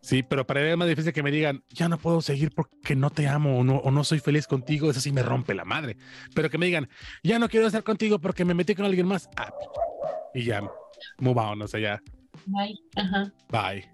[0.00, 2.94] Sí, pero para él es más difícil que me digan, ya no puedo seguir porque
[2.94, 5.64] no te amo o no, o no soy feliz contigo, eso sí me rompe la
[5.64, 5.96] madre.
[6.34, 6.88] Pero que me digan,
[7.22, 9.28] ya no quiero estar contigo porque me metí con alguien más.
[9.36, 9.52] Ah,
[10.34, 10.62] y ya,
[11.18, 12.02] move on, o sea, ya,
[12.46, 12.76] Bye.
[12.96, 13.32] Ajá.
[13.48, 13.88] Bye.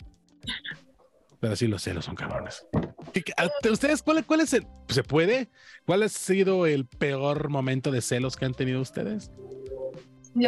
[1.41, 2.67] Pero sí, los celos son cabrones.
[3.15, 4.67] ¿Qué- qué- a- ¿Ustedes cuál, cuál es el.
[4.89, 5.49] ¿Se puede?
[5.87, 9.31] ¿Cuál ha sido el peor momento de celos que han tenido ustedes?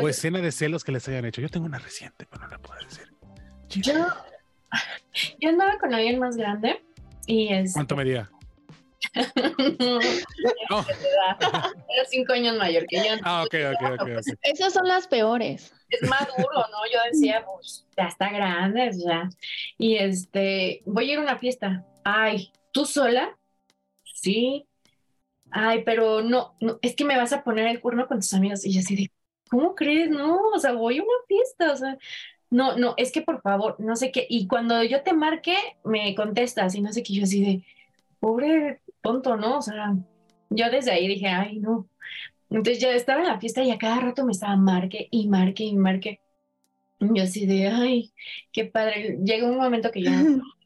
[0.02, 1.40] O escena de celos que les hayan hecho.
[1.40, 3.06] Yo tengo una reciente, pero no la puedo decir.
[3.68, 4.06] yo,
[5.40, 6.82] yo andaba con alguien más grande
[7.26, 7.74] y es.
[7.74, 8.30] ¿Cuánto medía?
[10.70, 10.80] No.
[10.80, 13.14] Era cinco años mayor que yo.
[13.24, 14.08] Ah, ok, ok, ok.
[14.18, 14.38] ok.
[14.42, 15.74] Esas son las peores.
[15.90, 16.78] es maduro, ¿no?
[16.90, 19.28] Yo decía, pues, ya está grande, ya.
[19.76, 21.84] Y este, voy a ir a una fiesta.
[22.04, 23.36] Ay, ¿tú sola?
[24.04, 24.66] Sí.
[25.50, 28.64] Ay, pero no, no, es que me vas a poner el cuerno con tus amigos.
[28.64, 29.10] Y yo así de,
[29.50, 30.08] ¿cómo crees?
[30.08, 31.98] No, o sea, voy a una fiesta, o sea,
[32.52, 34.26] no, no, es que por favor, no sé qué.
[34.28, 37.64] Y cuando yo te marque, me contestas y no sé qué, yo así de,
[38.20, 39.58] pobre tonto, ¿no?
[39.58, 39.96] O sea,
[40.50, 41.88] yo desde ahí dije, ay, no.
[42.50, 45.64] Entonces ya estaba en la fiesta y a cada rato me estaba marque y marque
[45.64, 46.20] y marque.
[47.00, 48.12] Y Yo así de, ay,
[48.52, 49.18] qué padre.
[49.24, 50.00] Llegó un momento que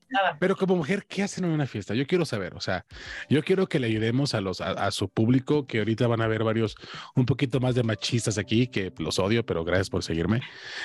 [0.09, 0.37] estaba.
[0.41, 1.95] Pero como mujer, ¿qué hacen en una fiesta?
[1.95, 2.85] Yo quiero saber, o sea,
[3.29, 6.27] yo quiero que le ayudemos a los a, a su público, que ahorita van a
[6.27, 6.75] ver varios
[7.15, 10.43] un poquito más de machistas aquí, que los odio, pero gracias por seguirme.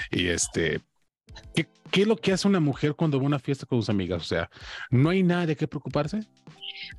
[0.09, 0.81] Y este,
[1.55, 3.89] ¿qué, qué es lo que hace una mujer cuando va a una fiesta con sus
[3.89, 4.21] amigas?
[4.21, 4.49] O sea,
[4.89, 6.21] ¿no hay nada de qué preocuparse?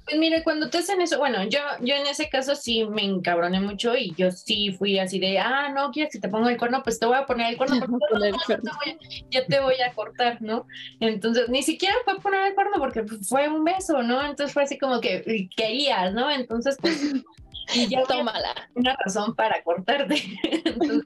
[0.05, 3.61] Pues mire, cuando te hacen eso, bueno, yo, yo en ese caso sí me encabroné
[3.61, 6.83] mucho y yo sí fui así de, ah, no quieres que te ponga el cuerno,
[6.83, 8.71] pues te voy a poner el cuerno porque no, no, cuerno.
[8.71, 10.67] te voy a- ya te voy a cortar, ¿no?
[11.01, 14.21] Entonces, ni siquiera fue poner el cuerno porque fue un beso, ¿no?
[14.21, 16.31] Entonces fue así como que querías, ¿no?
[16.31, 17.01] Entonces, pues,
[17.75, 18.55] y ya Tómala.
[18.75, 20.17] una razón para cortarte.
[20.65, 21.05] Entonces,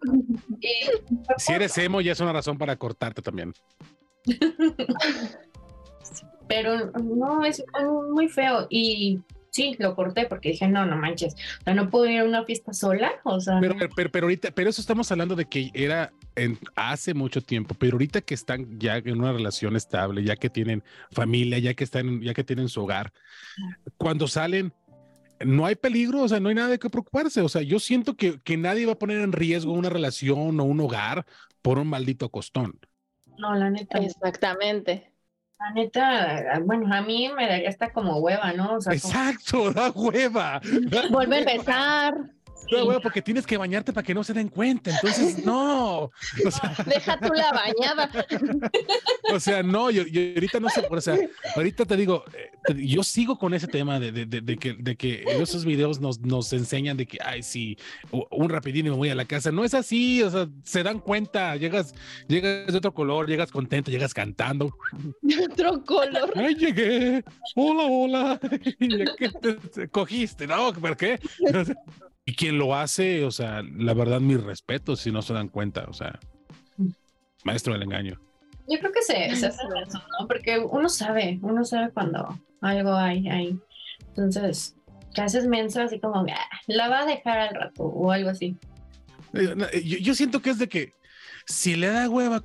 [1.39, 3.53] Si eres emo, ya es una razón para cortarte también.
[6.49, 7.63] pero no, es
[8.11, 8.67] muy feo.
[8.71, 12.25] Y sí, lo corté porque dije, no, no manches, o sea, no puedo ir a
[12.25, 13.79] una fiesta sola, o sea, Pero, no.
[13.81, 17.75] pero, pero, pero ahorita, pero eso estamos hablando de que era en, hace mucho tiempo,
[17.75, 21.85] pero ahorita que están ya en una relación estable, ya que tienen familia, ya que
[21.85, 23.13] están, ya que tienen su hogar,
[23.97, 24.73] cuando salen,
[25.45, 27.41] no hay peligro, o sea, no hay nada de qué preocuparse.
[27.41, 30.65] O sea, yo siento que, que nadie va a poner en riesgo una relación o
[30.65, 31.27] un hogar
[31.63, 32.79] por un maldito costón.
[33.39, 35.13] no, la neta, Exactamente.
[35.59, 38.75] la neta, bueno, a mí me daría hasta como hueva, ¿no?
[38.77, 40.61] O sea, como- Exacto, da hueva.
[41.11, 42.15] Vuelve a empezar.
[43.03, 44.91] Porque tienes que bañarte para que no se den cuenta.
[44.91, 46.05] Entonces, no.
[46.05, 48.11] O sea, Deja tú la bañada.
[49.33, 51.17] O sea, no, yo, yo ahorita no sé, o sea,
[51.57, 54.95] ahorita te digo, eh, yo sigo con ese tema de, de- de- de que, de
[54.97, 57.77] que esos videos nos, nos enseñan de que, ay, sí,
[58.31, 59.51] un rapidín y me voy a la casa.
[59.51, 61.93] No es así, o sea, se dan cuenta, llegas,
[62.29, 64.73] llegas de otro color, llegas contento, llegas cantando.
[65.51, 66.33] Otro color.
[66.37, 67.25] Ay, llegué,
[67.57, 70.73] hola, hola, te, te cogiste, ¿no?
[70.73, 71.19] ¿Por qué?
[71.53, 71.75] O sea,
[72.27, 75.85] y quien lo hace, o sea, la verdad, mis respetos si no se dan cuenta,
[75.89, 76.19] o sea,
[77.45, 78.21] maestro del engaño.
[78.69, 80.27] yo creo que se, se hace eso, ¿no?
[80.27, 83.59] Porque uno sabe, uno sabe cuando algo hay ahí.
[84.09, 84.75] Entonces,
[85.15, 88.57] te haces menso así como, "Ah, la va a dejar al rato o algo así.
[89.33, 90.93] Eh, eh, Yo, yo siento que es de que
[91.47, 92.41] si le da hueva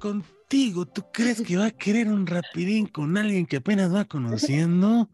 [0.52, 5.10] contigo, ¿tú crees que va a querer un rapidín con alguien que apenas va conociendo?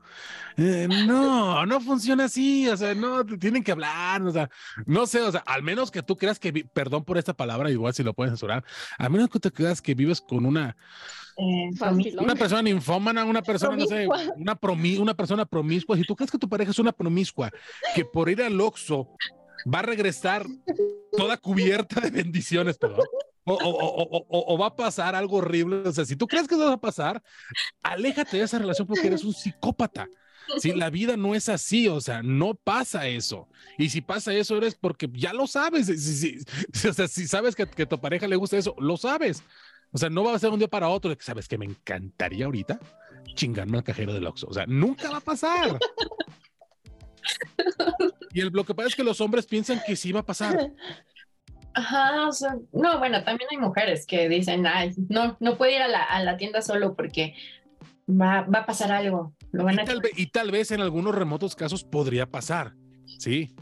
[0.57, 4.49] Eh, no, no funciona así, o sea, no, te tienen que hablar, o sea,
[4.87, 7.93] no sé, o sea, al menos que tú creas que, perdón por esta palabra, igual
[7.93, 8.63] si lo puedes censurar,
[8.97, 10.75] a menos que te creas que vives con una,
[11.37, 11.69] Eh,
[12.19, 14.33] una persona ninfómana, una persona, no sé, Promiscua.
[14.37, 17.51] una, promi- una persona promiscua, si tú crees que tu pareja es una promiscua,
[17.93, 19.07] que por ir al Oxxo
[19.71, 20.47] va a regresar
[21.15, 23.05] toda cubierta de bendiciones, perdón,
[23.47, 26.81] o, va a pasar algo horrible, o sea, si tú crees que eso va a
[26.81, 27.23] pasar,
[27.81, 30.07] aléjate de esa relación porque eres un psicópata.
[30.59, 33.49] Si la vida no es así, o sea, no pasa eso.
[33.77, 35.87] Y si pasa eso, eres porque ya lo sabes.
[35.87, 36.37] Si,
[36.87, 39.43] o sea, si sabes que, tu pareja le gusta eso, lo sabes.
[39.91, 41.13] O sea, no va a ser un día para otro.
[41.19, 42.79] ¿Sabes que me encantaría ahorita?
[43.35, 44.47] Chingarme al cajero del Oxxo.
[44.47, 45.77] O sea, nunca va a pasar.
[48.33, 50.71] Y el, lo que pasa es que los hombres piensan que sí va a pasar.
[51.77, 55.81] Ajá, o sea, no, bueno, también hay mujeres que dicen, ay, no, no puede ir
[55.83, 57.35] a la, a la tienda solo porque
[58.09, 59.35] va, va a pasar algo.
[59.51, 62.73] Lo van Y a tal, ve- y tal vez en algunos remotos casos podría pasar,
[63.19, 63.53] sí,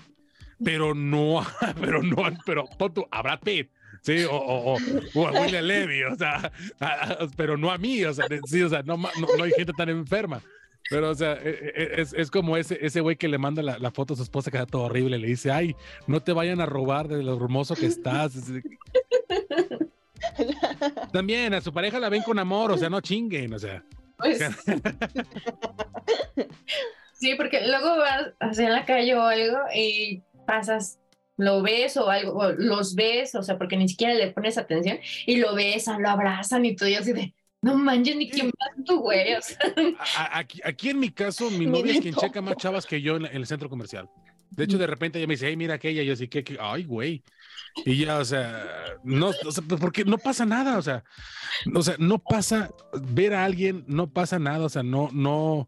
[0.63, 1.45] pero no,
[1.81, 2.65] pero no, pero
[3.11, 3.69] a Brad Pitt,
[4.01, 4.79] sí, o, o, o-
[5.15, 8.61] o a William Levy, o sea, a- a- pero no a mí, o sea, sí,
[8.61, 10.41] o sea, no, no, no hay gente tan enferma.
[10.89, 13.79] Pero, o sea, e- e- es, es como ese, ese güey que le manda la,
[13.79, 15.75] la foto a su esposa que está todo horrible, le dice, ay,
[16.07, 18.33] no te vayan a robar de lo hermoso que estás.
[21.11, 23.83] También a su pareja la ven con amor, o sea, no chinguen, o sea.
[24.17, 24.39] Pues,
[27.13, 30.99] sí, porque luego vas hacia la calle o algo y pasas
[31.37, 34.99] lo ves o algo, o los ves, o sea, porque ni siquiera le pones atención
[35.25, 37.33] y lo besan, lo abrazan y todo, y así de,
[37.65, 39.33] no manches, ni quién más tú, güey.
[39.33, 39.57] O sea,
[40.31, 43.25] Aquí, aquí en mi caso, mi novia es quien checa más chavas que yo en,
[43.25, 44.07] en el centro comercial.
[44.51, 46.57] De hecho, de repente ella me dice, hey, mira aquella, y yo así que, que-
[46.61, 47.23] ay, güey.
[47.83, 48.63] Y ya, o sea,
[49.03, 51.03] no, o sea, pues, porque no pasa nada, o sea,
[51.73, 52.69] o sea, no pasa,
[53.01, 55.67] ver a alguien, no pasa nada, o sea, no, no,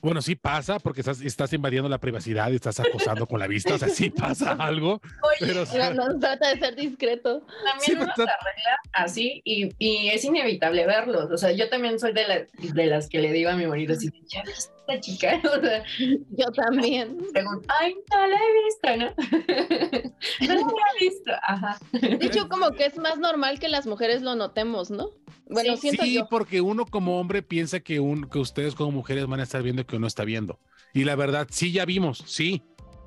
[0.00, 3.74] bueno, sí pasa porque estás, estás invadiendo la privacidad y estás acosando con la vista,
[3.74, 5.00] o sea, sí pasa algo,
[5.40, 7.40] pero, o sea, No, no trata de ser discreto.
[7.64, 11.30] también Sí, uno pero- se arregla así y, y es inevitable verlos.
[11.30, 13.94] O sea, yo también soy de, la- de las que le digo a mi marido
[13.94, 14.44] así, ya a
[14.86, 15.82] esta chica, o sea,
[16.30, 17.16] Yo también.
[17.32, 20.04] según, ay, no la he visto, ¿no?
[20.48, 21.78] no la he visto, ajá.
[21.92, 25.08] De hecho, como que es más normal que las mujeres lo notemos, ¿no?
[25.48, 26.28] Bueno, Sí, siento sí, yo.
[26.28, 29.86] porque uno como hombre piensa que, un, que ustedes como mujeres van a estar viendo
[29.86, 30.58] que uno está viendo.
[30.92, 32.62] Y la verdad, sí, ya vimos, sí,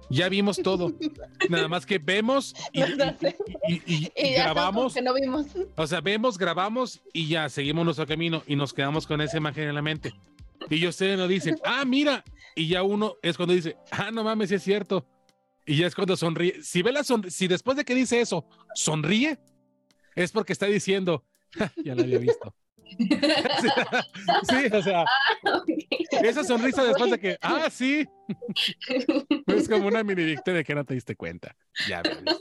[0.09, 0.93] ya vimos todo.
[1.49, 3.15] Nada más que vemos y, ¿Verdad?
[3.67, 5.47] y- y- y- y Y ya grabamos, Que no vimos.
[5.75, 9.67] o sea, vemos, grabamos y ya seguimos nuestro camino y nos quedamos con esa imagen
[9.69, 10.13] en la mente.
[10.70, 12.24] Y ustedes nos dicen, ah, mira,
[12.56, 15.06] y ya uno es cuando dice, ah, no mames, sí es cierto.
[15.65, 16.62] Y ya es cuando sonríe.
[16.63, 19.38] Si ve la sonri- si después de que dice eso, sonríe,
[20.15, 22.56] es porque está diciendo, "Ja, ya la había visto.
[24.50, 25.04] sí, o sea,
[26.24, 28.06] esa sonrisa después de que, ah, sí,
[29.48, 31.56] es como una mini victoria de que no te diste cuenta.
[31.88, 32.02] Ya.
[32.06, 32.38] Ah,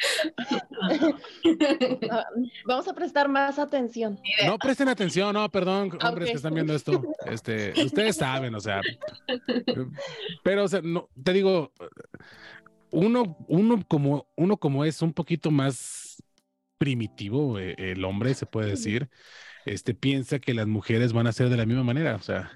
[2.66, 4.18] Vamos a prestar más atención.
[4.46, 7.02] No presten atención, no, perdón, Ah, hombres que están viendo esto.
[7.26, 8.80] Este, ustedes saben, o sea.
[10.42, 11.72] Pero, o sea, no, te digo,
[12.90, 16.22] uno, uno como, uno como es un poquito más
[16.78, 19.10] primitivo, eh, el hombre, se puede decir,
[19.66, 22.52] este, piensa que las mujeres van a ser de la misma manera, o sea.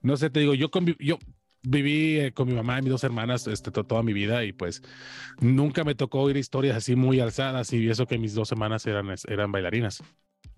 [0.00, 0.68] No sé, te digo, yo
[0.98, 1.18] yo
[1.62, 4.52] viví eh, con mi mamá y mis dos hermanas este, to- toda mi vida y
[4.52, 4.82] pues
[5.40, 9.14] nunca me tocó oír historias así muy alzadas y eso que mis dos hermanas eran,
[9.28, 10.02] eran bailarinas.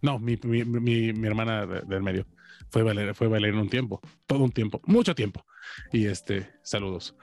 [0.01, 2.27] No, mi, mi, mi, mi hermana de- del medio
[2.71, 5.45] fue bailarina, fue bailarina un tiempo, todo un tiempo, mucho tiempo.
[5.93, 7.15] Y este, saludos.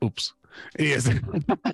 [0.00, 0.34] Ups.
[0.78, 1.20] Y este,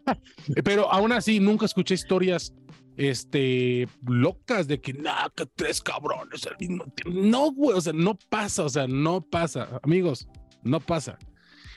[0.64, 2.52] pero aún así nunca escuché historias
[2.96, 7.20] este locas de que nada que tres cabrones al mismo tiempo.
[7.20, 10.28] No, güey, o sea, no pasa, o sea, no pasa, amigos,
[10.62, 11.18] no pasa.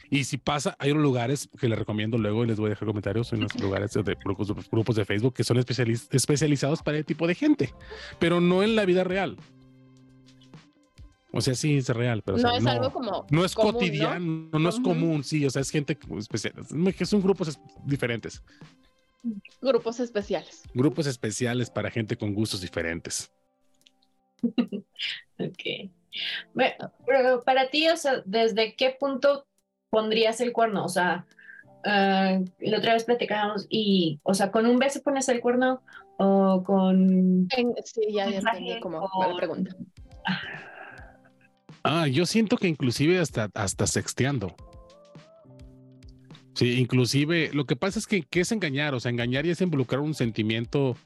[0.09, 2.87] Y si pasa, hay unos lugares que les recomiendo luego y les voy a dejar
[2.87, 7.05] comentarios en los lugares de grupos, grupos de Facebook que son especializ- especializados para el
[7.05, 7.73] tipo de gente,
[8.19, 9.37] pero no en la vida real.
[11.31, 13.25] O sea, sí es real, pero o no sea, es algo como.
[13.29, 13.79] no es común, ¿no?
[13.79, 16.53] cotidiano, no, es común, sí, o sea, es gente especial,
[16.97, 18.41] que son grupos es- diferentes,
[19.61, 20.61] Grupos especiales.
[20.73, 23.31] grupos especiales para gente con gustos diferentes.
[25.37, 25.91] Ok.
[26.53, 29.45] Bueno, pero para ti, o sea, ¿desde qué punto
[29.95, 30.83] pondrías el cuerno?
[30.83, 31.25] O sea,
[31.85, 35.81] ah, la otra vez platicábamos y, o sea, ¿con un beso pones el cuerno
[36.17, 37.47] o con...
[37.85, 39.73] Sí, ya, ya mensaje entendí cómo o- va la pregunta.
[41.83, 44.53] Ah, yo siento que inclusive hasta, hasta sexteando.
[46.55, 48.93] Sí, inclusive lo que pasa es que ¿qué es engañar?
[48.95, 50.97] O sea, engañar y es involucrar un sentimiento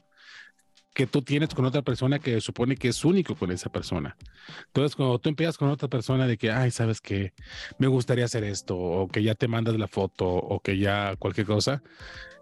[0.94, 4.16] que tú tienes con otra persona que supone que es único con esa persona.
[4.66, 7.32] Entonces, cuando tú empiezas con otra persona de que, ay, sabes que
[7.78, 11.46] me gustaría hacer esto, o que ya te mandas la foto, o que ya cualquier
[11.46, 11.82] cosa,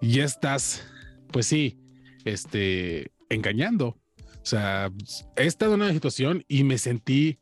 [0.01, 0.87] ya estás,
[1.31, 1.79] pues sí,
[2.25, 3.97] este, engañando.
[4.43, 4.91] O sea,
[5.37, 7.39] he estado en una situación y me sentí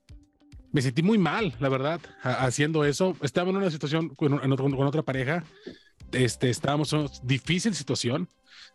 [0.73, 3.17] me sentí muy mal, la verdad, ha- haciendo eso.
[3.23, 5.43] Estaba en una situación con otra pareja.
[6.13, 8.29] Este, estábamos en una difícil situación.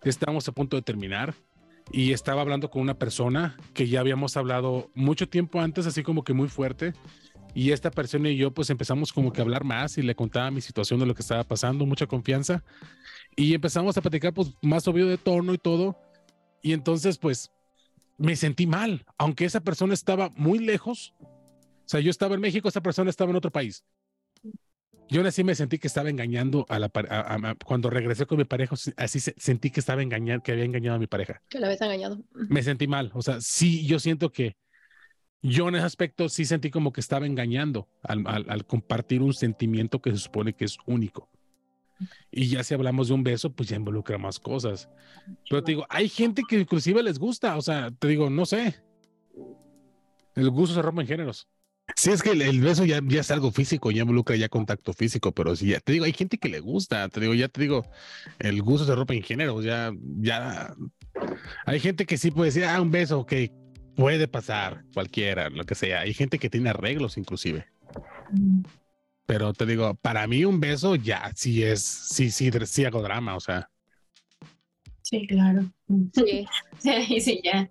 [0.04, 1.36] Estábamos a punto de terminar
[1.92, 6.24] y estaba hablando con una persona que ya habíamos hablado mucho tiempo antes, así como
[6.24, 6.94] que muy fuerte.
[7.54, 10.52] Y esta persona y yo, pues empezamos como que a hablar más y le contaba
[10.52, 12.64] mi situación de lo que estaba pasando, mucha confianza.
[13.36, 15.98] Y empezamos a platicar, pues más obvio de tono y todo.
[16.62, 17.52] Y entonces, pues
[18.18, 21.14] me sentí mal, aunque esa persona estaba muy lejos.
[21.20, 23.84] O sea, yo estaba en México, esa persona estaba en otro país.
[25.12, 28.38] Yo así me sentí que estaba engañando a la a- a- a- cuando regresé con
[28.38, 31.42] mi pareja, así se- sentí que estaba engañando, que había engañado a mi pareja.
[31.50, 32.24] Que la habías engañado.
[32.34, 34.56] Me sentí mal, o sea, sí, yo siento que
[35.42, 39.34] yo en ese aspecto sí sentí como que estaba engañando al, al- al compartir un
[39.34, 41.30] sentimiento que se supone que es único.
[42.32, 44.90] Y ya si hablamos de un beso, pues ya involucra más cosas.
[45.50, 48.82] Pero te digo, hay gente que inclusive les gusta, o sea, te digo, no sé.
[50.36, 51.48] El gusto se rompe en géneros.
[51.96, 54.94] Sí, es que el, el beso ya, ya es algo físico, ya involucra ya contacto
[54.94, 57.62] físico, pero sí, ya te digo, hay gente que le gusta, te digo, ya te
[57.62, 57.86] digo,
[58.40, 60.74] el gusto se rompe en géneros, ya, ya.
[61.66, 63.34] Hay gente que sí puede decir, ah, un beso, ok,
[63.96, 66.02] puede pasar, cualquiera, lo que sea.
[66.02, 67.68] Hay gente que tiene arreglos inclusive.
[69.26, 73.36] pero te digo, para mí un beso ya sí es, sí, sí, sí hago drama,
[73.36, 73.70] o sea.
[75.02, 75.72] Sí, claro.
[76.14, 76.46] Sí.
[76.80, 77.70] Sí, sí, ya,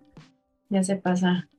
[0.68, 1.49] ya se pasa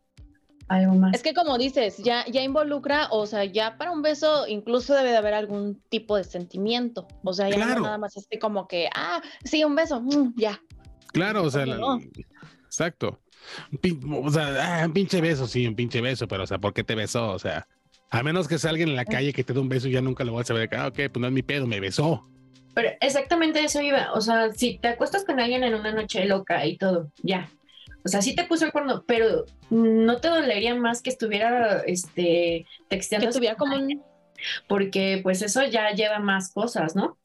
[0.67, 1.13] algo más.
[1.13, 5.12] Es que como dices, ya, ya involucra, o sea, ya para un beso incluso debe
[5.12, 7.08] de haber algún tipo de sentimiento.
[7.24, 7.76] O sea, ya Claro.
[7.76, 10.62] no nada más así como que, ah, sí, un beso, mm, ya.
[11.13, 12.00] Claro, o sea, la- No.
[12.65, 13.19] exacto.
[14.24, 16.84] O sea, ah, un pinche beso, sí, un pinche beso, pero o sea, ¿por qué
[16.84, 17.32] te besó?
[17.32, 17.67] O sea,
[18.10, 20.24] a menos que salga en la calle que te dé un beso y ya nunca
[20.24, 20.69] lo voy a saber.
[20.76, 22.28] Ah, ok, pues no es mi pedo, me besó.
[22.74, 24.13] Pero exactamente eso iba.
[24.13, 27.50] O sea, si te acuestas con alguien en una noche loca y todo, ya.
[28.04, 32.66] O sea, sí te puso el cuerno, pero no te dolería más que estuviera este,
[32.90, 33.28] texteando.
[33.28, 34.04] Que tuviera como un...
[34.68, 37.20] Porque pues eso ya lleva más cosas, ¿no?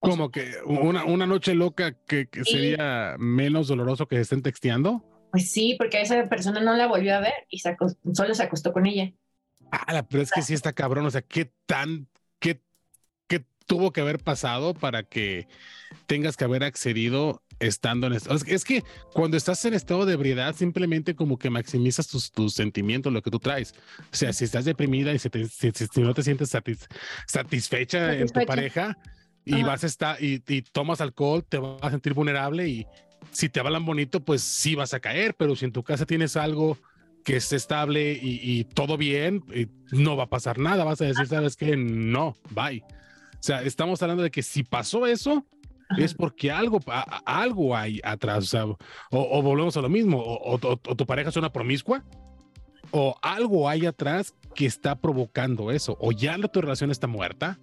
[0.00, 2.52] O Como que una, una noche loca que, que Sí.
[2.52, 5.02] sería menos doloroso que se estén texteando.
[5.30, 7.76] Pues sí, porque a esa persona no la volvió a ver y se
[8.14, 9.12] solo se acostó con ella.
[9.70, 11.06] Ah, la- pero es que sí está cabrón.
[11.06, 12.62] O sea, ¿qué tan, qué,
[13.28, 15.48] qué tuvo que haber pasado para que
[16.06, 18.36] tengas que haber accedido estando en estado?
[18.36, 22.54] Es que, que cuando estás en estado de ebriedad, simplemente como que maximizas tus, tus
[22.54, 23.74] sentimientos, lo que tú traes.
[24.12, 26.86] O sea, si estás deprimida y si, te- si- no te sientes satis-
[27.26, 28.96] satisfecha, en tu pareja
[29.44, 29.66] y Ajá.
[29.66, 32.86] vas a estar y, y tomas alcohol, te vas a sentir vulnerable y
[33.32, 36.36] si te hablan bonito, pues sí vas a caer, pero si en tu casa tienes
[36.36, 36.78] algo
[37.24, 41.06] que es estable y, y todo bien, eh, no va a pasar nada, vas a
[41.06, 41.76] decir, ¿sabes qué?
[41.76, 42.82] No, bye.
[43.34, 45.44] O sea, estamos hablando de que si pasó eso.
[45.98, 48.76] Es porque algo, a- algo hay atrás, o sea, o,
[49.10, 52.04] o volvemos a lo mismo, o, o- o- o tu pareja es una promiscua,
[52.90, 57.58] o algo hay atrás que está provocando eso, o ya la, tu relación está muerta,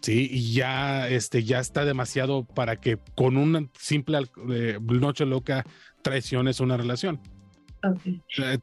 [0.00, 4.18] sí, y ya, este, ya está demasiado para que con una simple
[4.50, 5.64] eh, noche loca
[6.02, 7.20] traiciones una relación.
[7.82, 8.00] Ok.
[8.06, 8.58] O sea,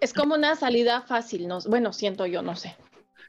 [0.00, 1.58] Es como una salida fácil, ¿no?
[1.68, 2.74] Bueno, siento yo, no sé.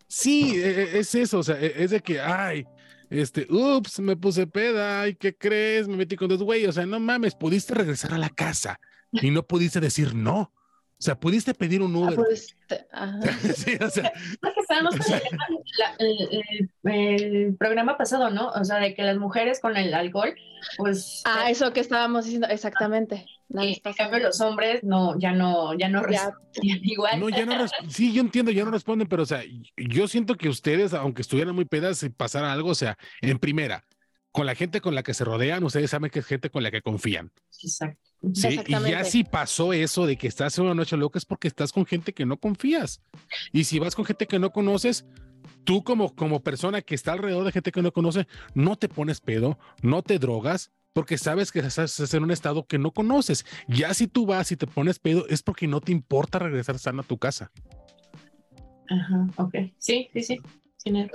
[0.07, 2.65] Sí, e- e- es eso, o sea, e- es de que, ay,
[3.11, 5.87] este, ups, me puse peda, ay, ¿qué crees?
[5.87, 8.79] Me metí con dos güeyes, o sea, no mames, pudiste regresar a la casa
[9.11, 10.51] y no pudiste decir no.
[10.97, 12.15] O sea, pudiste pedir un Ah, Uber.
[12.15, 13.21] pues, te- ajá.
[13.55, 15.13] Sí, o sea, Lo que estábamos con
[15.99, 18.49] el, el- el- el programa pasado, ¿no?
[18.51, 20.35] O sea, de que las mujeres con el alcohol,
[20.77, 21.21] pues.
[21.25, 23.25] Ah, eso que estábamos diciendo, exactamente.
[23.53, 26.25] Y en cambio los hombres no, ya no, ya no Ya.
[26.31, 27.19] respondían igual.
[27.19, 29.43] no, ya no, sí, yo entiendo, ya no responden, pero, o sea,
[29.77, 33.83] yo siento que ustedes, aunque estuvieran muy pedas, si pasara algo, o sea, en primera,
[34.31, 36.71] con la gente con la que se rodean, ustedes saben que es gente con la
[36.71, 37.31] que confían.
[37.61, 37.99] Exacto.
[38.35, 41.47] Sí, y ya si pasó eso de que estás en una noche loca es porque
[41.47, 43.01] estás con gente que no confías.
[43.51, 45.05] Y si vas con gente que no conoces,
[45.63, 49.21] tú como, como persona que está alrededor de gente que no conoce, no te pones
[49.21, 53.45] pedo, no te drogas, porque sabes que estás en un estado que no conoces.
[53.67, 57.01] Ya si tú vas y te pones pedo, es porque no te importa regresar sano
[57.01, 57.51] a tu casa.
[58.89, 59.55] Ajá, ok.
[59.77, 60.41] Sí, sí, sí.
[60.83, 61.11] Tienes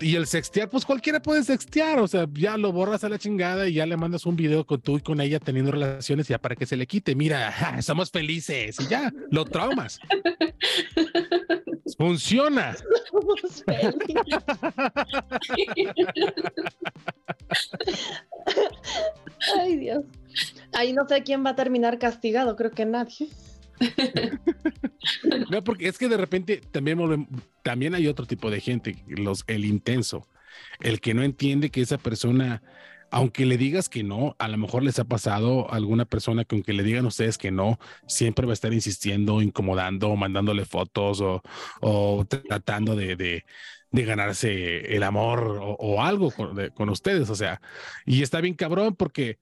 [0.00, 3.68] y el sextear, pues cualquiera puede sextear, o sea, ya lo borras a la chingada
[3.68, 6.54] y ya le mandas un video con tú y con ella teniendo relaciones ya para
[6.54, 7.16] que se le quite.
[7.16, 9.98] Mira, ja, somos felices y ya, lo traumas.
[11.96, 12.76] Funciona.
[19.58, 20.04] Ay, Dios.
[20.72, 23.28] Ahí no sé quién va a terminar castigado, creo que nadie.
[25.50, 27.28] No, porque es que de repente también,
[27.62, 30.26] también hay otro tipo de gente, los, el intenso,
[30.80, 32.62] el que no entiende que esa persona,
[33.10, 36.56] aunque le digas que no, a lo mejor les ha pasado a alguna persona que
[36.56, 41.22] aunque le digan ustedes que no, siempre va a estar insistiendo, incomodando, mandándole fotos
[41.80, 43.44] o, tratando de,
[43.92, 46.32] ganarse el amor o, algo
[46.74, 47.30] con ustedes.
[47.30, 47.60] O sea,
[48.04, 49.38] y está bien cabrón porque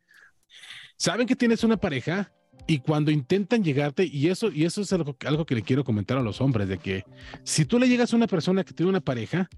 [0.96, 2.32] saben que tienes una pareja
[2.66, 6.16] y cuando intentan llegarte, y eso, y eso es algo, algo que le quiero comentar
[6.16, 7.04] a los hombres, de que
[7.42, 9.50] si tú le llegas a una persona que tiene una pareja,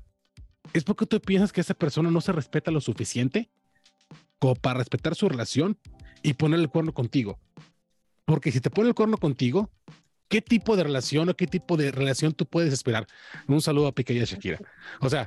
[0.73, 3.49] es porque tú piensas que esa persona no se respeta lo suficiente
[4.39, 5.79] como para respetar su relación
[6.23, 7.39] y poner el cuerno contigo.
[8.25, 9.71] Porque si te pone el cuerno contigo,
[10.29, 13.07] ¿qué tipo de relación o qué tipo de relación tú puedes esperar?
[13.47, 14.59] Un saludo a Piqué y a Shakira.
[15.01, 15.27] O sea,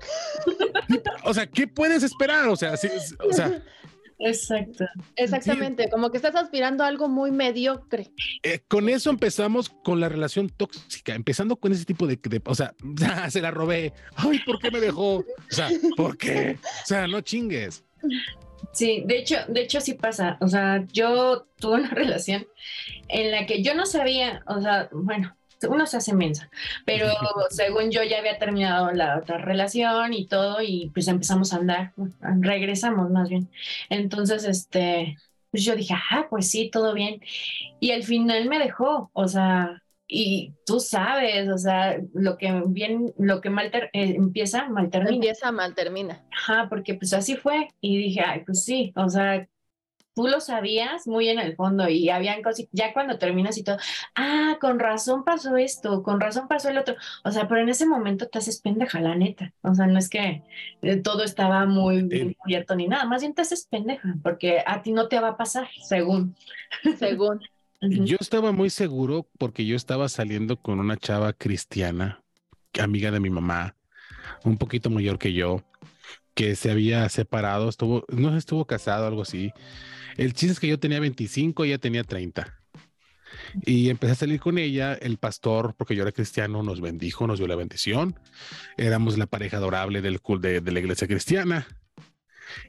[1.23, 2.47] o sea, ¿qué puedes esperar?
[2.49, 2.89] O sea, sí,
[3.29, 3.63] o sea,
[4.21, 4.83] Exacto.
[5.15, 8.11] Exactamente, como que estás aspirando a algo muy mediocre.
[8.43, 12.53] Eh, con eso empezamos con la relación tóxica, empezando con ese tipo de, de- o
[12.53, 12.75] sea,
[13.07, 15.19] "Ah, se la robé, ay, ¿por qué me dejó?
[15.19, 16.59] O sea, ¿por qué?
[16.83, 17.85] O sea, no chingues.
[18.71, 20.37] Sí, de hecho, de hecho sí pasa.
[20.41, 22.47] O sea, yo tuve una relación
[23.07, 25.35] en la que yo no sabía, o sea, bueno,
[25.67, 26.49] uno se hace mensa,
[26.85, 27.07] pero
[27.49, 31.93] según yo ya había terminado la otra relación y todo, y pues empezamos a andar,
[32.39, 33.49] regresamos más bien.
[33.89, 35.17] Entonces, este,
[35.51, 37.21] pues yo dije, ah, pues sí, todo bien.
[37.79, 39.81] Y al final me dejó, o sea,
[40.11, 45.13] y tú sabes, o sea, lo que bien, lo que mal eh, empieza, mal termina.
[45.13, 46.25] Empieza, mal termina.
[46.31, 47.67] Ajá, porque pues así fue.
[47.79, 49.47] Y dije, ay, pues sí, o sea,
[50.15, 53.77] tú lo sabías muy en el fondo y habían cosas, ya cuando terminas y todo,
[54.15, 56.95] ah, con razón pasó esto, con razón pasó el otro.
[57.23, 59.53] O sea, pero en ese momento te haces pendeja, la neta.
[59.61, 60.41] O sea, no es que
[60.81, 64.81] eh, todo estaba muy bien cubierto ni nada, más bien te haces pendeja, porque a
[64.81, 66.35] ti no te va a pasar, según.
[66.97, 67.41] Según.
[67.81, 72.23] Yo estaba muy seguro porque yo estaba saliendo con una chava cristiana,
[72.77, 73.75] amiga de mi mamá,
[74.43, 75.63] un poquito mayor que yo,
[76.33, 79.53] que se había separado, estuvo, no estuvo casado, algo así.
[80.17, 82.53] El chiste es que yo tenía 25 y ella tenía 30.
[83.65, 87.39] Y empecé a salir con ella, el pastor, porque yo era cristiano, nos bendijo, nos
[87.39, 88.19] dio la bendición.
[88.77, 91.67] Éramos la pareja adorable del de, de la iglesia cristiana.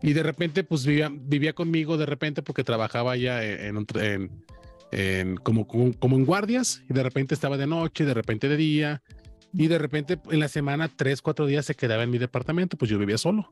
[0.03, 4.45] Y de repente, pues vivía, vivía conmigo, de repente, porque trabajaba ya en, un, en,
[5.43, 9.03] como, como, en guardias y de repente estaba de noche, de repente de día
[9.53, 12.91] y de repente en la semana tres, cuatro días se quedaba en mi departamento, pues
[12.91, 13.51] yo vivía solo.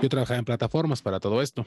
[0.00, 1.66] Yo trabajaba en plataformas para todo esto.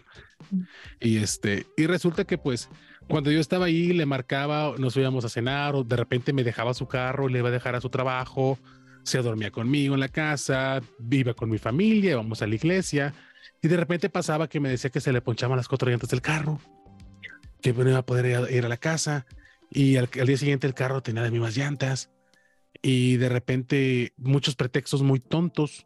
[1.01, 2.69] Y este, y resulta que pues
[3.09, 6.73] cuando yo estaba ahí le marcaba, nos íbamos a cenar o de repente me dejaba
[6.73, 8.57] su carro, le iba a dejar a su trabajo,
[9.03, 13.13] se dormía conmigo en la casa, viva con mi familia, íbamos a la iglesia
[13.61, 16.21] y de repente pasaba que me decía que se le ponchaban las cuatro llantas del
[16.21, 16.59] carro
[17.61, 19.25] que no iba a poder ir a, la casa
[19.69, 22.11] y al, día siguiente el carro tenía las mismas llantas
[22.81, 25.85] y de repente muchos pretextos muy tontos,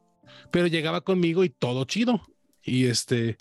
[0.51, 2.21] pero llegaba conmigo y todo chido.
[2.63, 3.37] Y este,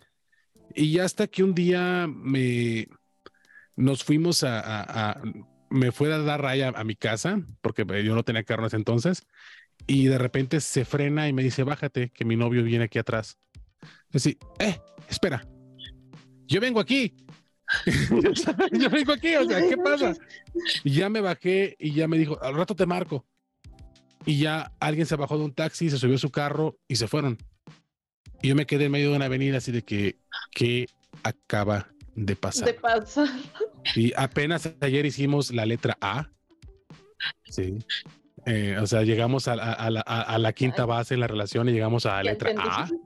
[0.75, 2.89] y hasta que un día me,
[3.77, 5.21] nos fuimos a,
[5.71, 8.77] me fue a dar raya a, mi casa, porque yo no tenía carro en ese
[8.77, 9.27] entonces,
[9.87, 13.39] y de repente se frena y me dice, bájate, que mi novio viene aquí atrás.
[14.13, 14.79] Así, eh,
[15.09, 15.47] espera,
[16.47, 17.15] yo vengo aquí.
[18.73, 20.15] yo vengo aquí, o sea, ¿qué pasa?
[20.83, 23.25] Y ya me bajé y ya me dijo, al rato te marco.
[24.27, 27.09] Y ya alguien se bajó de un taxi, se subió a su carro y se
[27.09, 27.39] fueron.
[28.43, 30.19] Y yo me quedé en medio de una avenida así de que,
[30.53, 30.87] ¿qué
[31.23, 32.67] acaba de pasar?
[32.67, 33.29] De pasar.
[33.95, 36.31] Y apenas ayer hicimos la letra A.
[37.45, 37.79] Sí.
[38.47, 42.33] Eh, o sea, llegamos a, la, quinta base en la relación y llegamos a la
[42.33, 42.89] letra A.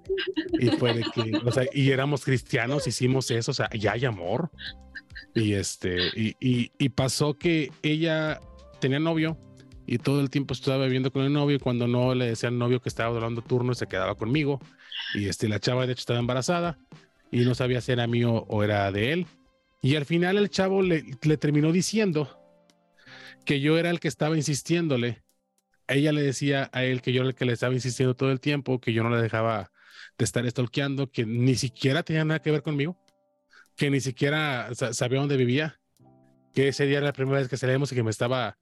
[0.60, 4.04] Y fue de que, o sea, y éramos cristianos, hicimos eso, o sea, ya hay
[4.04, 4.50] amor.
[5.34, 8.40] Y este, y, y, pasó que ella
[8.80, 9.38] tenía novio
[9.86, 12.58] y todo el tiempo estaba viviendo con el novio y cuando no le decía al
[12.58, 14.58] novio que estaba durando turno se quedaba conmigo.
[15.14, 16.78] Y este, la chava de hecho estaba embarazada
[17.30, 19.26] y no sabía si era mío o era de él.
[19.80, 22.28] Y al final el chavo le, le terminó diciendo
[23.44, 25.22] que yo era el que estaba insistiéndole
[25.94, 28.40] ella le decía a él que yo era el que le estaba insistiendo todo el
[28.40, 29.70] tiempo, que yo no le dejaba
[30.18, 32.98] de estar stalkeando, que ni siquiera tenía nada que ver conmigo,
[33.76, 35.80] que ni siquiera sabía dónde vivía,
[36.54, 38.58] que ese día era la primera vez que salíamos y que me estaba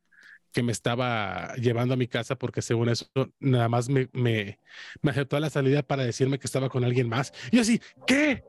[0.52, 3.06] que me estaba llevando a mi casa porque según eso
[3.40, 4.58] nada más me, me,
[5.02, 7.34] me aceptó a la salida para decirme que estaba con alguien más.
[7.50, 8.42] Y yo así, ¿qué?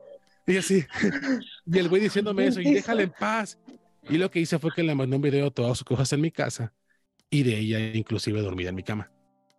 [0.46, 0.86] Y así,
[1.66, 3.58] y el güey diciéndome eso, y déjale en paz.
[4.08, 6.22] Y lo que hice fue que le mandó un video de todas sus cosas en
[6.22, 6.72] mi casa
[7.30, 9.10] y de ella inclusive dormida en mi cama.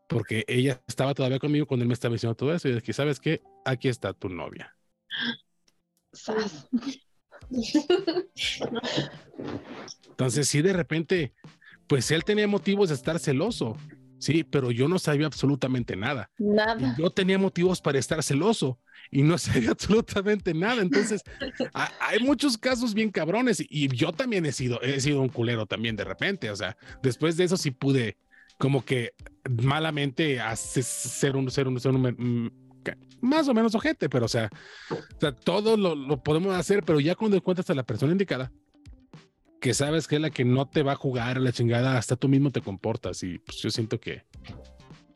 [0.07, 3.20] Porque ella estaba todavía conmigo cuando él me estaba diciendo todo eso y dije, ¿sabes
[3.20, 3.41] qué?
[3.63, 4.76] Aquí está tu novia.
[10.09, 11.34] Entonces, sí, de repente,
[11.88, 13.78] pues él tenía motivos de estar celoso,
[14.20, 16.30] sí, pero yo no sabía absolutamente nada.
[16.38, 16.95] Nada.
[16.97, 18.80] yo tenía motivos para estar celoso
[19.11, 20.82] y no sabía absolutamente nada.
[20.82, 21.22] Entonces,
[21.74, 25.95] hay muchos casos bien cabrones y yo también he sido, he sido un culero también
[25.95, 26.51] de repente.
[26.51, 28.17] O sea, después de eso sí pude
[28.57, 29.13] como que
[29.49, 32.51] malamente hacer ser un, ser un, ser un, mm,
[33.22, 34.49] más o menos ojete, pero o sea,
[34.89, 38.51] o sea todo lo, lo, podemos hacer, pero ya cuando encuentras a la persona indicada,
[39.60, 42.16] que sabes que es la que no te va a jugar a la chingada, hasta
[42.16, 44.24] tú mismo te comportas y pues yo siento que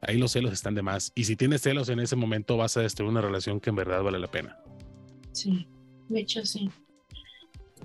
[0.02, 1.12] ahí los celos están de más.
[1.16, 4.04] Y si tienes celos en ese momento, vas a destruir una relación que en verdad
[4.04, 4.60] vale la pena.
[5.32, 5.68] Sí,
[6.10, 6.70] de hecho sí.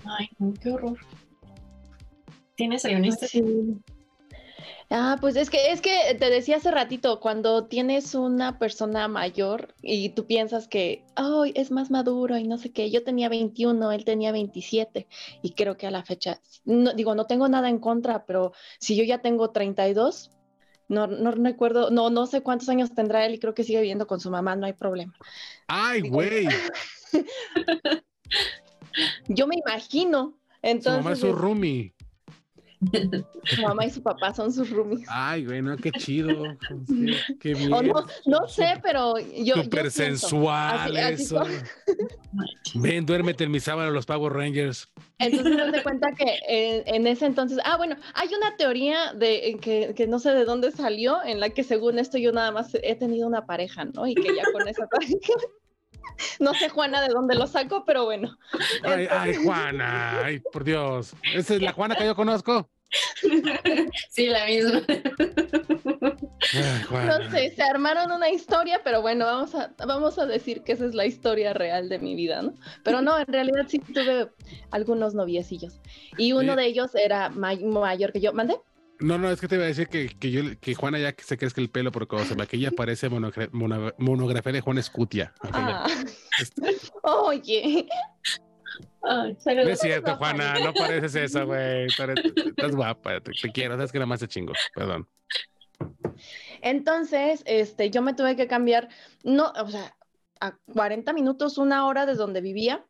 [0.04, 0.28] Ay,
[0.62, 0.98] qué horror.
[2.56, 3.08] ¿Tienes ahí una
[4.90, 9.74] Ah, pues es que es que te decía hace ratito, cuando tienes una persona mayor
[9.82, 13.92] y tú piensas que, ay, es más maduro y no sé qué, yo tenía 21,
[13.92, 15.06] él tenía 27
[15.42, 18.96] y creo que a la fecha, no, digo, no tengo nada en contra, pero si
[18.96, 20.30] yo ya tengo 32,
[20.88, 24.06] no, no recuerdo, no, no sé cuántos años tendrá él y creo que sigue viviendo
[24.06, 25.12] con su mamá, no hay problema.
[25.66, 26.48] Ay, güey.
[29.28, 30.38] Yo me imagino.
[30.62, 31.94] Entonces, su mamá es su roomie.
[33.44, 35.06] Su mamá y su papá son sus roomies.
[35.08, 36.28] Ay, güey, no, qué chido.
[37.40, 37.70] Qué bien.
[37.70, 39.56] no, no sé, pero yo.
[39.62, 41.42] Súper sensual eso.
[42.74, 44.88] Ven, duérmete en mi sábado los Power Rangers.
[45.18, 46.38] Entonces, te cuenta que
[46.86, 50.70] en, ese entonces, ah, bueno, hay una teoría de que, que, no sé de dónde
[50.70, 54.06] salió, en la que según esto yo nada más he tenido una pareja, ¿no?
[54.06, 55.16] Y que ya con esa pareja,
[56.40, 58.36] no sé Juana de dónde lo saco, pero bueno.
[58.82, 61.14] Ay, ay, Juana, ay, por Dios.
[61.34, 62.68] ¿Esa es la Juana que yo conozco?
[64.10, 64.82] Sí, la misma.
[66.90, 70.86] no sé, se armaron una historia, pero bueno, vamos a, vamos a decir que esa
[70.86, 72.54] es la historia real de mi vida, ¿no?
[72.84, 74.30] Pero no, en realidad sí tuve
[74.70, 75.80] algunos noviecillos.
[76.16, 78.32] Y uno de ellos era mayor que yo.
[78.32, 78.56] ¿Mandé?
[79.00, 81.38] No, no, es que te iba a decir que, que, yo, que Juana ya se
[81.38, 85.32] crezca el pelo porque cuando se maquilla parece monografía de Juan Escutia.
[85.52, 85.86] Ah.
[86.40, 86.76] Este.
[87.02, 87.88] Oye,
[89.02, 91.86] no es cierto, Juana, no pareces eso, güey.
[91.86, 95.08] Estás guapa, te, quiero, sabes que nada más te chingo, perdón.
[96.60, 98.88] Entonces, este, yo me tuve que cambiar,
[99.22, 99.96] no, o sea,
[100.40, 102.84] a 40 minutos, una hora de donde vivía,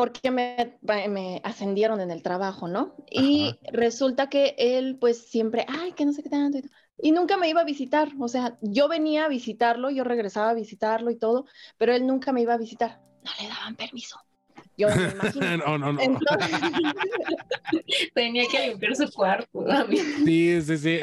[0.00, 2.96] porque me, me ascendieron en el trabajo, ¿no?
[3.10, 6.56] Y resulta que él, pues siempre, ay, que no sé qué tanto.
[6.56, 6.64] Y,
[7.02, 10.54] y nunca me iba a visitar, o sea, yo venía a visitarlo, yo regresaba a
[10.54, 11.44] visitarlo y todo,
[11.76, 14.18] pero él nunca me iba a visitar, no le daban permiso.
[14.78, 15.56] Yo me imagino.
[15.58, 16.00] no, no, no.
[18.14, 19.66] Tenía que limpiar su cuarto.
[20.24, 20.98] Sí, sí, sí.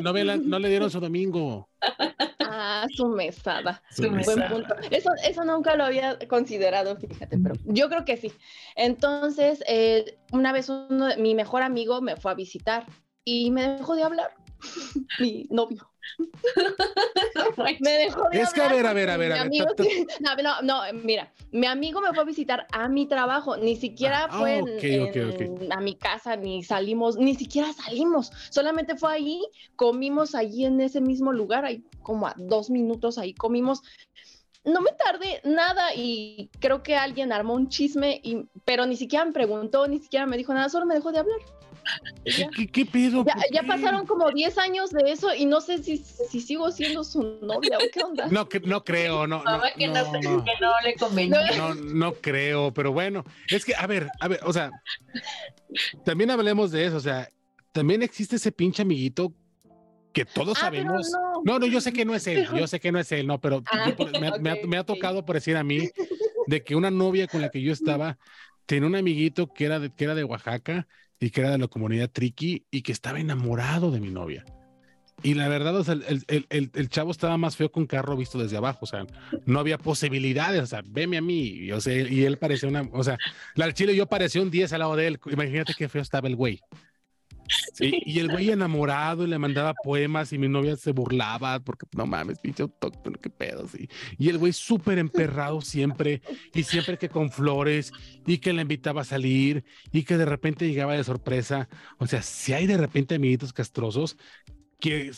[0.00, 1.68] no, le dieron su domingo.
[2.60, 3.80] Ah, su mesada.
[3.90, 4.48] Su mesada.
[4.48, 4.74] Buen punto.
[4.90, 8.32] Eso, eso nunca lo había considerado, fíjate, pero yo creo que sí.
[8.74, 12.84] Entonces, eh, una vez uno, mi mejor amigo me fue a visitar
[13.24, 14.34] y me dejó de hablar.
[15.20, 15.88] mi novio.
[17.80, 19.32] me dejó de Es que a ver, a ver, a ver.
[19.32, 19.66] A ver
[20.42, 24.38] no, no, mira, mi amigo me fue a visitar a mi trabajo, ni siquiera ah,
[24.38, 24.62] fue
[25.70, 29.42] a mi casa, ni salimos, ni siquiera salimos, solamente fue ahí,
[29.76, 33.82] comimos allí en ese mismo lugar, ahí como a dos minutos ahí comimos.
[34.64, 39.24] No me tardé nada y creo que alguien armó un chisme, y, pero ni siquiera
[39.24, 41.38] me preguntó, ni siquiera me dijo nada, solo me dejó de hablar.
[42.72, 43.24] ¿Qué, pedo?
[43.52, 47.38] Ya, pasaron como 10 años de eso y no sé si, si sigo siendo su
[47.42, 48.28] novia o qué onda.
[48.28, 49.42] No, que, no creo, no.
[49.42, 51.56] No, que no, que no le convenía.
[51.56, 54.70] No, no creo, pero bueno, es que, a ver, a ver, o sea,
[56.04, 57.28] también hablemos de eso, o sea,
[57.72, 59.32] también existe ese pinche amiguito
[60.12, 61.10] que todos ah, sabemos.
[61.44, 61.58] No.
[61.58, 61.66] no.
[61.66, 63.92] yo sé que no es él, yo sé que no es él, no, pero ah,
[64.40, 65.88] me, ha, tocado por decir a mí
[66.46, 68.18] de que una novia con la que yo estaba
[68.66, 70.86] tenía un amiguito que era de, que era de Oaxaca
[71.20, 74.44] y que era de la comunidad Triqui y que estaba enamorado de mi novia.
[75.22, 78.38] Y la verdad, o sea, el, el, el, chavo estaba más feo un carro visto
[78.38, 79.04] desde abajo, o sea,
[79.46, 82.88] no había posibilidades, o sea, veme a mí, y, o sea, y él parecía una,
[82.92, 83.18] o sea,
[83.56, 86.36] la chile yo parecía un 10 al lado de él, imagínate qué feo estaba el
[86.36, 86.60] güey.
[87.80, 92.06] Y, el güey enamorado y le mandaba poemas y mi novia se burlaba porque no
[92.06, 93.88] mames, pinche autóctono, qué pedo, sí.
[94.18, 96.22] Y el güey súper emperrado siempre
[96.54, 97.92] y siempre que con flores
[98.26, 101.68] y que le invitaba a salir y que de repente llegaba de sorpresa.
[101.98, 104.16] O sea, si hay de repente amiguitos castrosos
[104.80, 105.12] que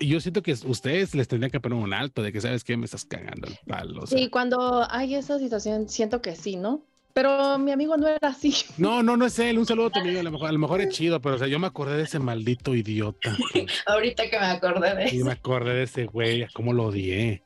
[0.00, 2.84] yo siento que ustedes les tendrían que poner un alto de que sabes que me
[2.84, 4.06] estás cagando el palo.
[4.06, 6.84] Sí, cuando hay esa situación, siento que sí, ¿no?
[7.16, 8.54] Pero mi amigo no era así.
[8.76, 9.58] No, no, no es él.
[9.58, 10.20] Un saludo a tu amigo.
[10.20, 12.02] A lo mejor, a lo mejor es chido, pero o sea, yo me acordé de
[12.02, 13.34] ese maldito idiota.
[13.86, 15.16] Ahorita que me acordé de eso.
[15.16, 17.42] Y me acordé de ese güey, cómo lo odié.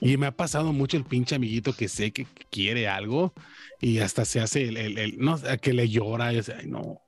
[0.00, 3.32] Y me ha pasado mucho el pinche amiguito que sé que quiere algo
[3.80, 7.00] y hasta se hace el, el, no, que le llora y dice, ay, no.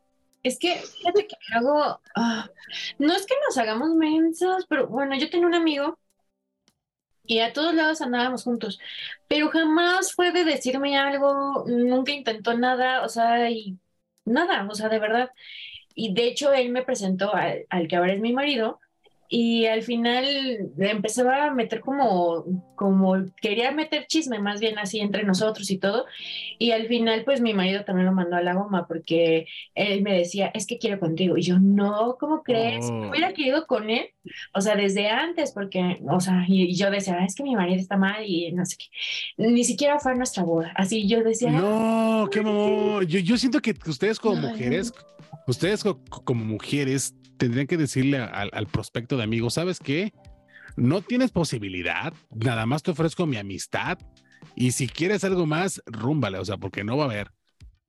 [0.44, 2.48] Es que, fíjate que luego, ah,
[3.00, 5.98] no es que nos hagamos mensos, pero bueno, yo tengo un amigo
[7.26, 8.80] y a todos lados andábamos juntos,
[9.28, 13.78] pero jamás fue de decirme algo, nunca intentó nada, o sea, y
[14.24, 15.30] nada, o sea, de verdad.
[15.94, 18.80] Y de hecho él me presentó al, al que ahora es mi marido,
[19.28, 20.24] y al final
[20.78, 22.44] empezaba a meter como,
[22.76, 26.06] como quería meter chisme más bien así entre nosotros y todo.
[26.58, 30.16] Y al final pues mi marido también lo mandó a la goma porque él me
[30.16, 31.36] decía, es que quiero contigo.
[31.36, 32.86] Y yo, no, ¿cómo crees?
[32.90, 33.08] Oh.
[33.10, 34.06] Hubiera querido con él,
[34.54, 37.96] o sea, desde antes, porque, o sea, y, yo decía, es que mi marido está
[37.96, 38.86] mal y no sé qué.
[39.36, 40.72] Ni siquiera fue nuestra boda.
[40.76, 41.50] Así yo decía.
[41.50, 43.06] No, qué mamón.
[43.06, 44.92] Yo, yo siento que ustedes como mujeres,
[45.46, 45.82] ustedes
[46.24, 50.12] como mujeres tendrían que decirle al, prospecto de amigos, ¿sabes qué?
[50.76, 53.98] No tienes posibilidad, nada más te ofrezco mi amistad
[54.54, 57.30] y si quieres algo más, rúmbale, o sea, porque no va a haber.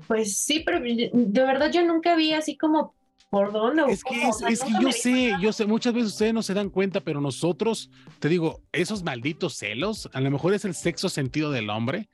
[0.07, 2.95] Pues sí, pero de verdad yo nunca vi así como
[3.29, 3.83] por dónde.
[3.91, 7.01] Es que, es, que yo sé, yo sé, muchas veces ustedes no se dan cuenta,
[7.01, 11.69] pero nosotros, te digo, esos malditos celos, a lo mejor es el sexo sentido del
[11.69, 12.09] hombre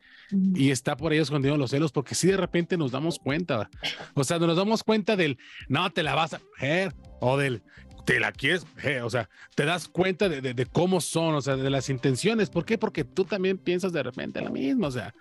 [0.55, 3.69] y está por ahí escondido los celos, porque si de repente nos damos cuenta,
[4.15, 5.37] o sea, nos damos cuenta del,
[5.67, 7.61] no te la vas a coger, o del,
[8.05, 11.69] te la quieres, eh, o sea, te das cuenta de, cómo son, o sea, de
[11.69, 12.49] las intenciones.
[12.49, 12.77] ¿Por qué?
[12.77, 15.13] Porque tú también piensas de repente lo mismo, o sea,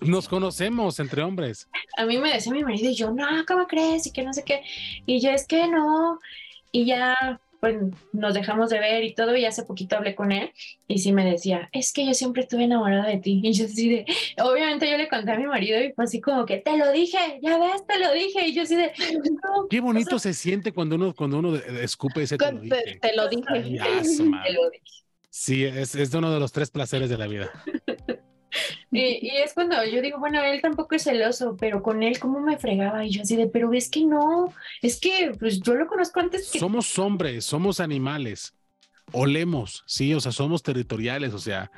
[0.00, 1.68] nos conocemos entre hombres.
[1.96, 4.06] A mí me decía mi marido y yo, no, ¿cómo crees?
[4.06, 4.62] Y que no sé qué.
[5.06, 6.18] Y yo, es que no.
[6.70, 7.76] Y ya pues
[8.12, 10.52] nos dejamos de ver y todo, y hace poquito hablé con él
[10.86, 13.42] y sí me decía, es que yo siempre estuve enamorada de ti.
[13.48, 14.06] Y yo así de,
[14.42, 17.18] obviamente yo le conté a mi marido y fue así como que, te lo dije,
[17.42, 18.46] ya ves, te lo dije.
[18.48, 18.92] Y yo así de,
[19.70, 22.98] Qué bonito se siente cuando uno, cuando uno escupe ese te lo dije.
[23.00, 23.44] Te, lo dije.
[23.52, 24.82] te lo dije.
[25.30, 27.50] Sí, es, es uno de los tres placeres de la vida.
[28.90, 32.56] Y, es cuando yo digo, bueno, él tampoco es celoso, pero con él, ¿cómo me
[32.56, 33.04] fregaba?
[33.04, 36.50] Y yo así de, pero es que no, es que pues yo lo conozco antes.
[36.50, 36.58] Que...
[36.58, 38.54] Somos hombres, somos animales,
[39.12, 41.70] olemos, sí, o sea, somos territoriales, o sea,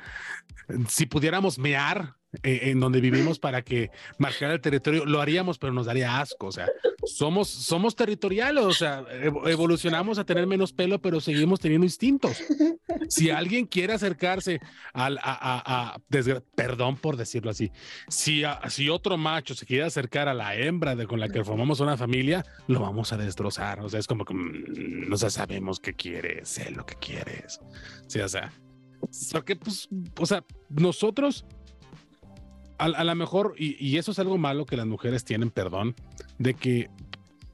[0.87, 5.73] si pudiéramos mear, eh, en donde vivimos para que marcar el territorio, lo haríamos, pero
[5.73, 6.47] nos daría asco.
[6.47, 6.67] O sea,
[7.05, 9.03] somos, somos territoriales, o sea,
[9.45, 12.41] evolucionamos a tener menos pelo, pero seguimos teniendo instintos.
[13.09, 14.59] Si alguien quiere acercarse
[14.93, 15.99] al, a, a,
[16.55, 17.71] perdón por decirlo así,
[18.07, 21.79] si, si otro macho se quiere acercar a la hembra de, con la que formamos
[21.81, 23.81] una familia, lo vamos a destrozar.
[23.81, 27.59] O sea, es como que mm, no sabemos qué quieres, sé lo que quieres.
[28.07, 28.53] Sí, o sea,
[29.31, 31.45] porque, pues, o sea, nosotros
[32.81, 35.95] a, lo mejor, y, eso es algo malo que las mujeres tienen, perdón,
[36.39, 36.89] de que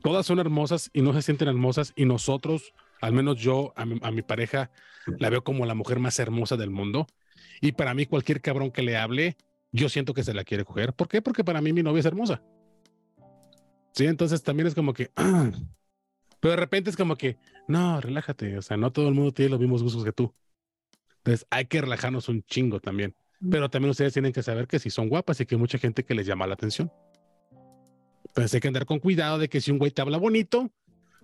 [0.01, 4.21] todas son hermosas y no se sienten hermosas y nosotros, al menos yo, a mi,
[4.21, 4.71] pareja,
[5.19, 7.07] la veo como la mujer más hermosa del mundo.
[7.59, 9.35] Y para mí cualquier cabrón que le hable,
[9.73, 10.93] yo siento que se la quiere coger.
[10.93, 11.21] ¿Por qué?
[11.21, 12.41] Porque para mí mi novia es hermosa.
[13.91, 15.11] Sí, entonces también es como que...
[16.39, 19.49] Pero de repente es como que, no, relájate, o sea, no todo el mundo tiene
[19.49, 20.33] los mismos gustos que tú.
[21.17, 23.15] Entonces hay que relajarnos un chingo también.
[23.49, 26.03] Pero también ustedes tienen que saber que si son guapas y que hay mucha gente
[26.03, 26.91] que les llama la atención.
[28.25, 30.71] Entonces hay que andar con cuidado de que si un güey te habla bonito,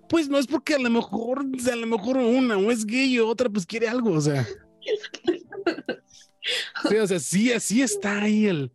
[0.09, 3.28] pues no es porque a lo mejor, a lo mejor una o es gay o
[3.28, 4.47] otra pues quiere algo, o sea.
[6.89, 8.72] Sí, o sea, sí, así está ahí el.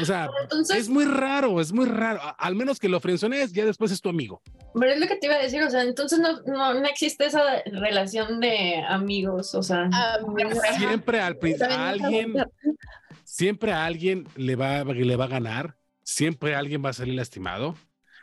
[0.00, 0.28] O sea,
[0.76, 2.20] es muy raro, es muy raro.
[2.38, 4.40] Al menos que lo frenzones, ya después es tu amigo.
[4.78, 7.26] Pero es lo que te iba a decir, o sea, entonces no, no, no existe
[7.26, 9.90] esa relación de amigos, o sea.
[10.78, 12.34] Siempre al a alguien,
[13.24, 17.74] siempre a alguien le va, le va a ganar, siempre alguien va a salir lastimado,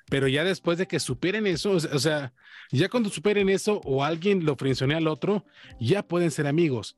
[0.09, 2.33] pero ya después de que superen eso, o sea,
[2.71, 5.45] ya cuando superen eso o alguien lo friccione al otro,
[5.79, 6.97] ya pueden ser amigos.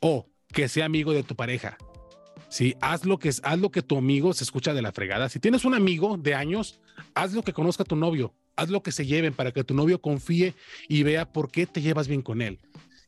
[0.00, 1.76] O que sea amigo de tu pareja.
[2.48, 5.28] Sí, haz lo que haz lo que tu amigo se escucha de la fregada.
[5.28, 6.80] Si tienes un amigo de años,
[7.14, 9.74] haz lo que conozca a tu novio haz lo que se lleven para que tu
[9.74, 10.54] novio confíe
[10.88, 12.58] y vea por qué te llevas bien con él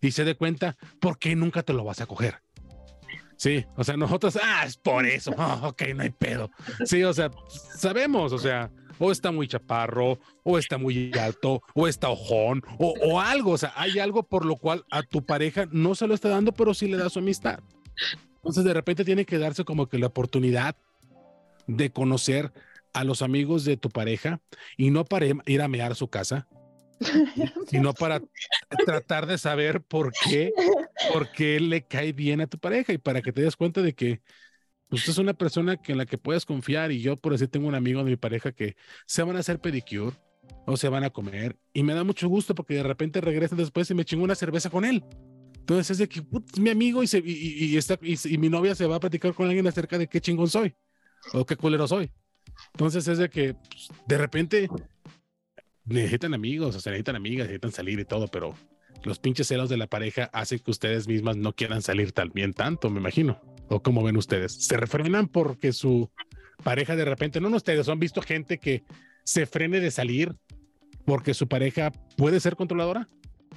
[0.00, 2.42] y se dé cuenta por qué nunca te lo vas a coger.
[3.36, 6.50] Sí, o sea, nosotros, ah, es por eso, oh, ok, no hay pedo.
[6.84, 7.30] Sí, o sea,
[7.76, 12.94] sabemos, o sea, o está muy chaparro, o está muy alto, o está ojón, o,
[13.00, 16.14] o algo, o sea, hay algo por lo cual a tu pareja no se lo
[16.14, 17.60] está dando, pero sí le da su amistad.
[18.36, 20.76] Entonces, de repente tiene que darse como que la oportunidad
[21.68, 22.52] de conocer
[22.98, 24.40] a los amigos de tu pareja
[24.76, 26.48] y no para ir a mear su casa,
[27.68, 28.20] sino para
[28.84, 30.52] tratar de saber por qué,
[31.12, 33.94] por qué le cae bien a tu pareja y para que te des cuenta de
[33.94, 34.20] que
[34.88, 37.68] pues, es una persona que en la que puedes confiar y yo por decir tengo
[37.68, 38.76] un amigo de mi pareja que
[39.06, 40.16] se van a hacer pedicure
[40.66, 43.88] o se van a comer y me da mucho gusto porque de repente regresan después
[43.90, 45.04] y me chingo una cerveza con él.
[45.54, 46.22] Entonces es de que
[46.60, 49.66] mi amigo y, se, y, está, y, mi novia se va a platicar con alguien
[49.66, 50.74] acerca de qué chingón soy
[51.32, 52.10] o qué culero soy.
[52.72, 54.68] Entonces es de que pues, de repente
[55.84, 58.54] necesitan amigos, o sea, necesitan amigas, necesitan salir y todo, pero
[59.04, 62.90] los pinches celos de la pareja hacen que ustedes mismas no quieran salir también tanto,
[62.90, 63.40] me imagino.
[63.68, 64.52] ¿O cómo ven ustedes?
[64.52, 66.10] ¿Se refrenan porque su
[66.64, 68.82] pareja de repente, no, no ustedes, han visto gente que
[69.24, 70.34] se frene de salir
[71.04, 73.06] porque su pareja puede ser controladora?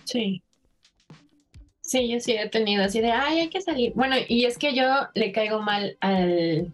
[0.04, 0.44] Sí.
[1.82, 3.94] Sí, yo sí he tenido así de, ay, hay que salir.
[3.96, 4.86] Bueno, y es que yo
[5.16, 6.74] le caigo mal al,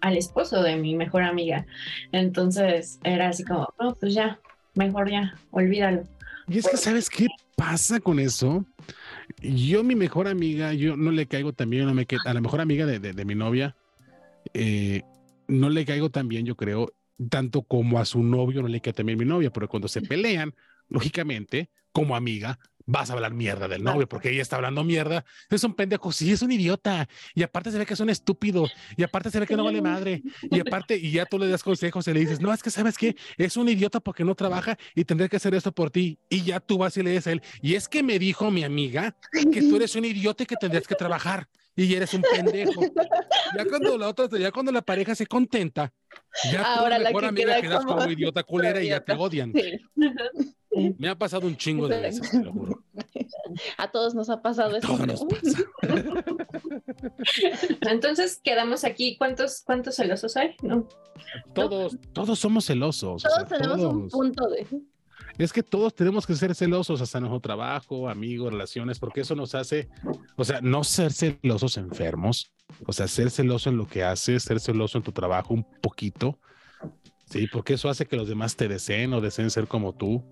[0.00, 1.66] al esposo de mi mejor amiga.
[2.12, 4.38] Entonces era así como, no, pues ya,
[4.74, 6.04] mejor ya, olvídalo.
[6.48, 7.26] Y es que, ¿sabes qué
[7.56, 8.64] pasa con eso?
[9.40, 12.86] Yo, mi mejor amiga, yo no le caigo también, no me a la mejor amiga
[12.86, 13.76] de, de, mi novia,
[14.54, 15.02] eh,
[15.46, 16.92] no le caigo también, yo creo,
[17.28, 20.54] tanto como a su novio no le cae también mi novia, pero cuando se pelean,
[20.88, 22.58] lógicamente, como amiga,
[22.90, 25.24] vas a hablar mierda del novio porque ella está hablando mierda.
[25.48, 27.08] Es un pendejo, sí, es un idiota.
[27.34, 28.68] Y aparte se ve que es un estúpido.
[28.96, 30.22] Y aparte se ve que no vale madre.
[30.50, 32.98] Y aparte, y ya tú le das consejos y le dices, no, es que sabes
[32.98, 36.18] que es un idiota porque no trabaja y tendré que hacer esto por ti.
[36.28, 38.64] Y ya tú vas y le dices a él, y es que me dijo mi
[38.64, 39.16] amiga
[39.52, 42.82] que tú eres un idiota y que tendrías que trabajar y eres un pendejo.
[43.56, 45.92] Ya cuando la otra, ya cuando la pareja se contenta,
[46.52, 49.00] ya Ahora tú, la mejor que amiga, queda quedas como, como idiota culera y ya
[49.00, 49.52] te odian.
[49.52, 50.94] Sí.
[50.98, 52.79] Me ha pasado un chingo de veces, te lo juro.
[53.76, 54.96] A todos nos ha pasado eso.
[55.06, 55.64] Nos pasa.
[57.90, 59.16] Entonces quedamos aquí.
[59.16, 60.56] ¿Cuántos, cuántos celosos hay?
[60.62, 60.86] No.
[61.54, 63.24] Todos, todos somos celosos.
[63.24, 64.66] o Todos sea, tenemos un punto de.
[65.38, 69.54] Es que todos tenemos que ser celosos hasta nuestro trabajo, amigos, relaciones, porque eso nos
[69.54, 69.88] hace,
[70.36, 72.52] o sea, no ser celosos enfermos,
[72.86, 76.38] o sea, ser celoso en lo que haces, ser celoso en tu trabajo un poquito,
[77.24, 80.22] sí, porque eso hace que los demás te deseen o deseen ser como tú.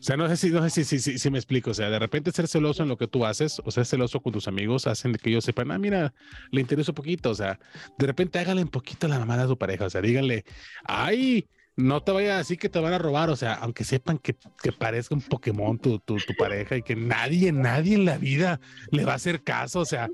[0.00, 1.72] O sea, no sé si, no sé si, si, si, me explico.
[1.72, 4.32] O sea, de repente ser celoso en lo que tú haces o ser celoso con
[4.32, 6.14] tus amigos hacen que ellos sepan, ah, mira,
[6.50, 7.28] le interesa un poquito.
[7.28, 7.60] O sea,
[7.98, 9.84] de repente hágale un poquito la mamada a tu pareja.
[9.84, 10.46] O sea, díganle,
[10.84, 11.46] ay,
[11.76, 13.28] no te vayas así que te van a robar.
[13.28, 16.96] O sea, aunque sepan que, que parezca un Pokémon tu, tu, tu pareja y que
[16.96, 18.58] nadie, nadie en la vida
[18.90, 19.80] le va a hacer caso.
[19.80, 20.08] O sea,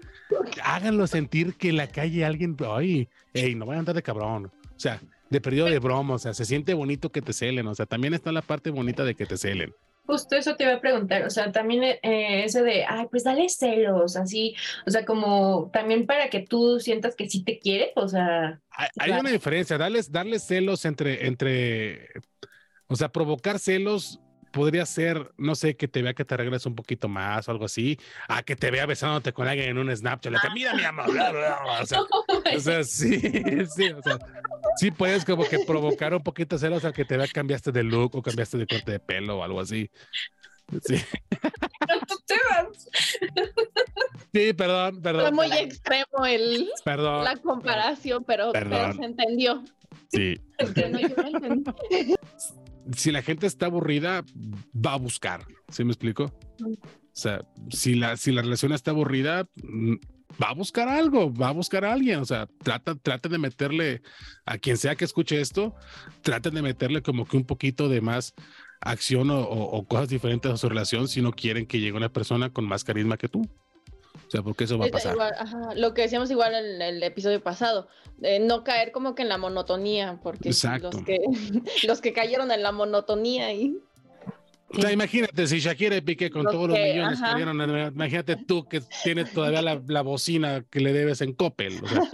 [0.64, 4.46] háganlo sentir que en la calle alguien, ay, hey, no vayan a andar de cabrón.
[4.46, 5.00] O sea,
[5.30, 6.14] de periodo de broma.
[6.14, 7.66] O sea, se siente bonito que te celen.
[7.66, 9.74] O sea, también está la parte bonita de que te celen.
[10.06, 13.48] Justo eso te iba a preguntar, o sea, también eh, ese de, ay, pues dale
[13.48, 14.54] celos, así,
[14.86, 18.88] o sea, como también para que tú sientas que sí te quiere, o sea, Hay,
[18.98, 22.10] hay una diferencia, darles, darles celos entre, entre,
[22.86, 24.20] o sea, provocar celos
[24.56, 27.66] podría ser, no sé, que te vea que te arregles un poquito más o algo
[27.66, 30.82] así, a que te vea besándote con alguien en un Snapchat, le que, mira mi
[30.82, 33.20] amor, bla, bla, bla", o sea, o sea, sí,
[33.76, 34.18] sí, o sea,
[34.78, 38.16] sí puedes como que provocar un poquito celos al que te vea cambiaste de look
[38.16, 39.90] o cambiaste de corte de pelo o algo así.
[40.86, 40.96] Sí,
[44.32, 49.62] sí perdón, Fue perdón, muy extremo el, perdón, la comparación, pero, se entendió.
[50.08, 50.40] sí.
[50.58, 51.04] Yo entendí.
[52.94, 54.24] si la gente está aburrida,
[54.74, 55.44] va a buscar.
[55.68, 56.24] ¿Sí me explico?
[56.64, 59.94] O sea, si la, si la relación está aburrida, mm,
[60.42, 62.20] va a buscar algo, va a buscar a alguien.
[62.20, 64.02] O sea, trata, trata de meterle
[64.44, 65.74] a quien sea que escuche esto,
[66.22, 68.34] traten de meterle como que un poquito de más
[68.80, 72.12] acción o, o- o cosas diferentes a su relación si no quieren que llegue una
[72.12, 73.48] persona con más carisma que tú.
[74.26, 75.12] O sea, porque eso va a Es pasar.
[75.14, 79.22] igual, ajá, lo que decíamos igual en el episodio pasado, de no caer como que
[79.22, 80.90] en la monotonía, porque Exacto.
[80.92, 81.18] los que,
[81.86, 83.78] los que cayeron en la monotonía y
[84.76, 87.36] O sea, imagínate si Shakira y Piqué con Los todos los que- millones que ajá.
[87.36, 91.80] dieron, eh, imagínate tú que tienes todavía la, la bocina que le debes en Coppel.
[91.84, 92.00] O sea,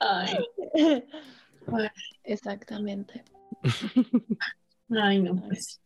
[0.00, 0.36] Ay,
[2.24, 3.24] exactamente.
[4.90, 5.80] ay, no, pues.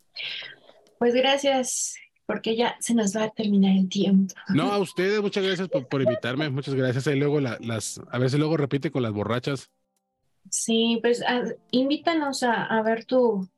[0.98, 1.94] Pues gracias,
[2.28, 4.34] porque ya se nos va a terminar el tiempo.
[4.50, 7.06] no, a ustedes, muchas gracias por, por invitarme, muchas gracias.
[7.06, 9.70] Y luego la- las, a ver si luego repite con las borrachas.
[10.50, 13.48] Sí, pues ah, invítanos a, a ver tu,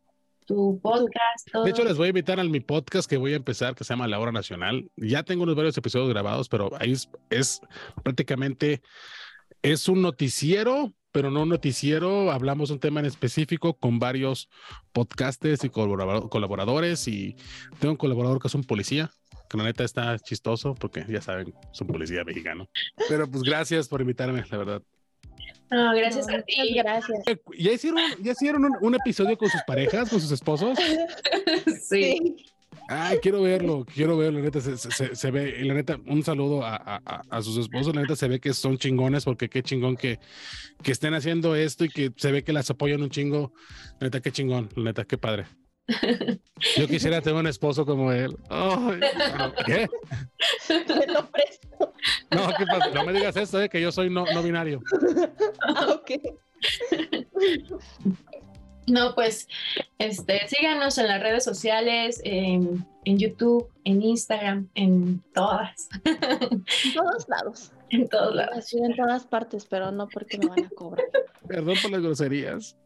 [0.46, 1.50] tu podcast.
[1.52, 1.64] todo.
[1.64, 3.92] De hecho, les voy a invitar a mi podcast que voy a empezar, que se
[3.92, 4.88] llama La Hora Nacional.
[4.96, 7.60] Ya tengo unos varios episodios grabados, pero ahí es, es
[8.04, 8.82] prácticamente,
[9.62, 12.30] es un noticiero, pero no un noticiero.
[12.30, 14.48] Hablamos un tema en específico con varios
[14.92, 17.06] podcasters y colabora- colaboradores.
[17.08, 17.36] Y
[17.78, 19.10] tengo un colaborador que es un policía,
[19.48, 22.68] que la neta está chistoso porque ya saben, es un policía mexicano.
[23.08, 24.82] Pero pues gracias por invitarme, la verdad.
[25.70, 26.74] No, gracias No, a ti.
[26.74, 27.18] gracias.
[27.58, 30.78] ¿Ya hicieron, ya hicieron un, un episodio con sus parejas, con sus esposos?
[31.66, 32.36] Sí.
[32.36, 32.36] Sí.
[32.92, 35.96] Ay, quiero verlo, quiero verlo, la neta se, se- se- se ve, y la neta,
[36.06, 39.48] un saludo a, a- a- sus esposos, la neta se ve que son chingones, porque
[39.48, 40.18] qué chingón que,
[40.82, 43.52] que estén haciendo esto y que se ve que las apoyan un chingo,
[44.00, 45.46] la neta, qué chingón, la neta, qué padre.
[46.76, 48.36] Yo quisiera tener un esposo como él.
[49.66, 49.88] ¿Qué?
[50.68, 51.92] Me lo presto.
[52.32, 52.90] No, ¿qué pasa?
[52.92, 54.80] No me digas eso, eh, que yo soy no, no binario.
[55.62, 56.10] Ah, ok.
[58.90, 59.48] No, pues,
[59.98, 66.64] este, síganos en las redes sociales, en, en YouTube, en Instagram, en todas, En
[66.94, 67.72] todos lados.
[67.90, 68.56] en todos lados.
[68.58, 71.06] Así en todas partes, pero no porque me van a cobrar.
[71.48, 72.76] Perdón por las groserías.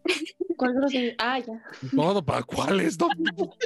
[0.57, 1.15] ¿Cuál grosería?
[1.19, 1.63] Ah, ya.
[1.95, 2.99] Todo, ¿para cuáles?
[2.99, 3.09] No,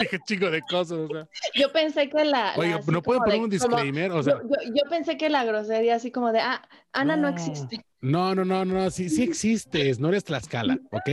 [0.01, 1.29] dije chingo de cosas, o sea.
[1.55, 2.53] Yo pensé que la.
[2.53, 4.11] la Oye, ¿no de- poner un como- disclaimer?
[4.13, 7.23] O sea, yo, yo- yo pensé que la grosería así como de, ah, Ana no,
[7.31, 7.37] No.
[7.37, 7.85] existe.
[8.01, 11.09] No, no, no, no, sí, sí existes, no eres Tlaxcala, ¿ok?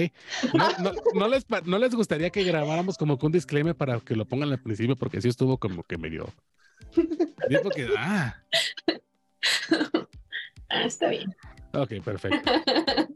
[0.53, 4.15] No, no, no les, no les gustaría que grabáramos como que un disclaimer para que
[4.15, 6.31] lo pongan al principio, porque sí estuvo como que medio.
[6.93, 8.35] Sí, porque, ah,
[10.69, 11.33] Ah, está bien.
[11.73, 12.51] ok, perfecto.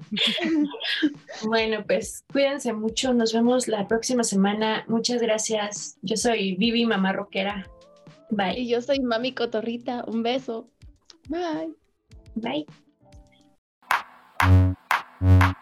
[1.44, 3.14] Bueno, pues cuídense mucho.
[3.14, 4.84] Nos vemos la próxima semana.
[4.88, 5.98] Muchas gracias.
[6.02, 7.68] Yo soy Vivi, mamá rockera.
[8.30, 8.60] Bye.
[8.60, 10.04] Y yo soy Mami Cotorrita.
[10.08, 10.70] Un beso.
[11.28, 11.74] Bye.
[12.36, 12.66] Bye.
[15.22, 15.59] Thank you.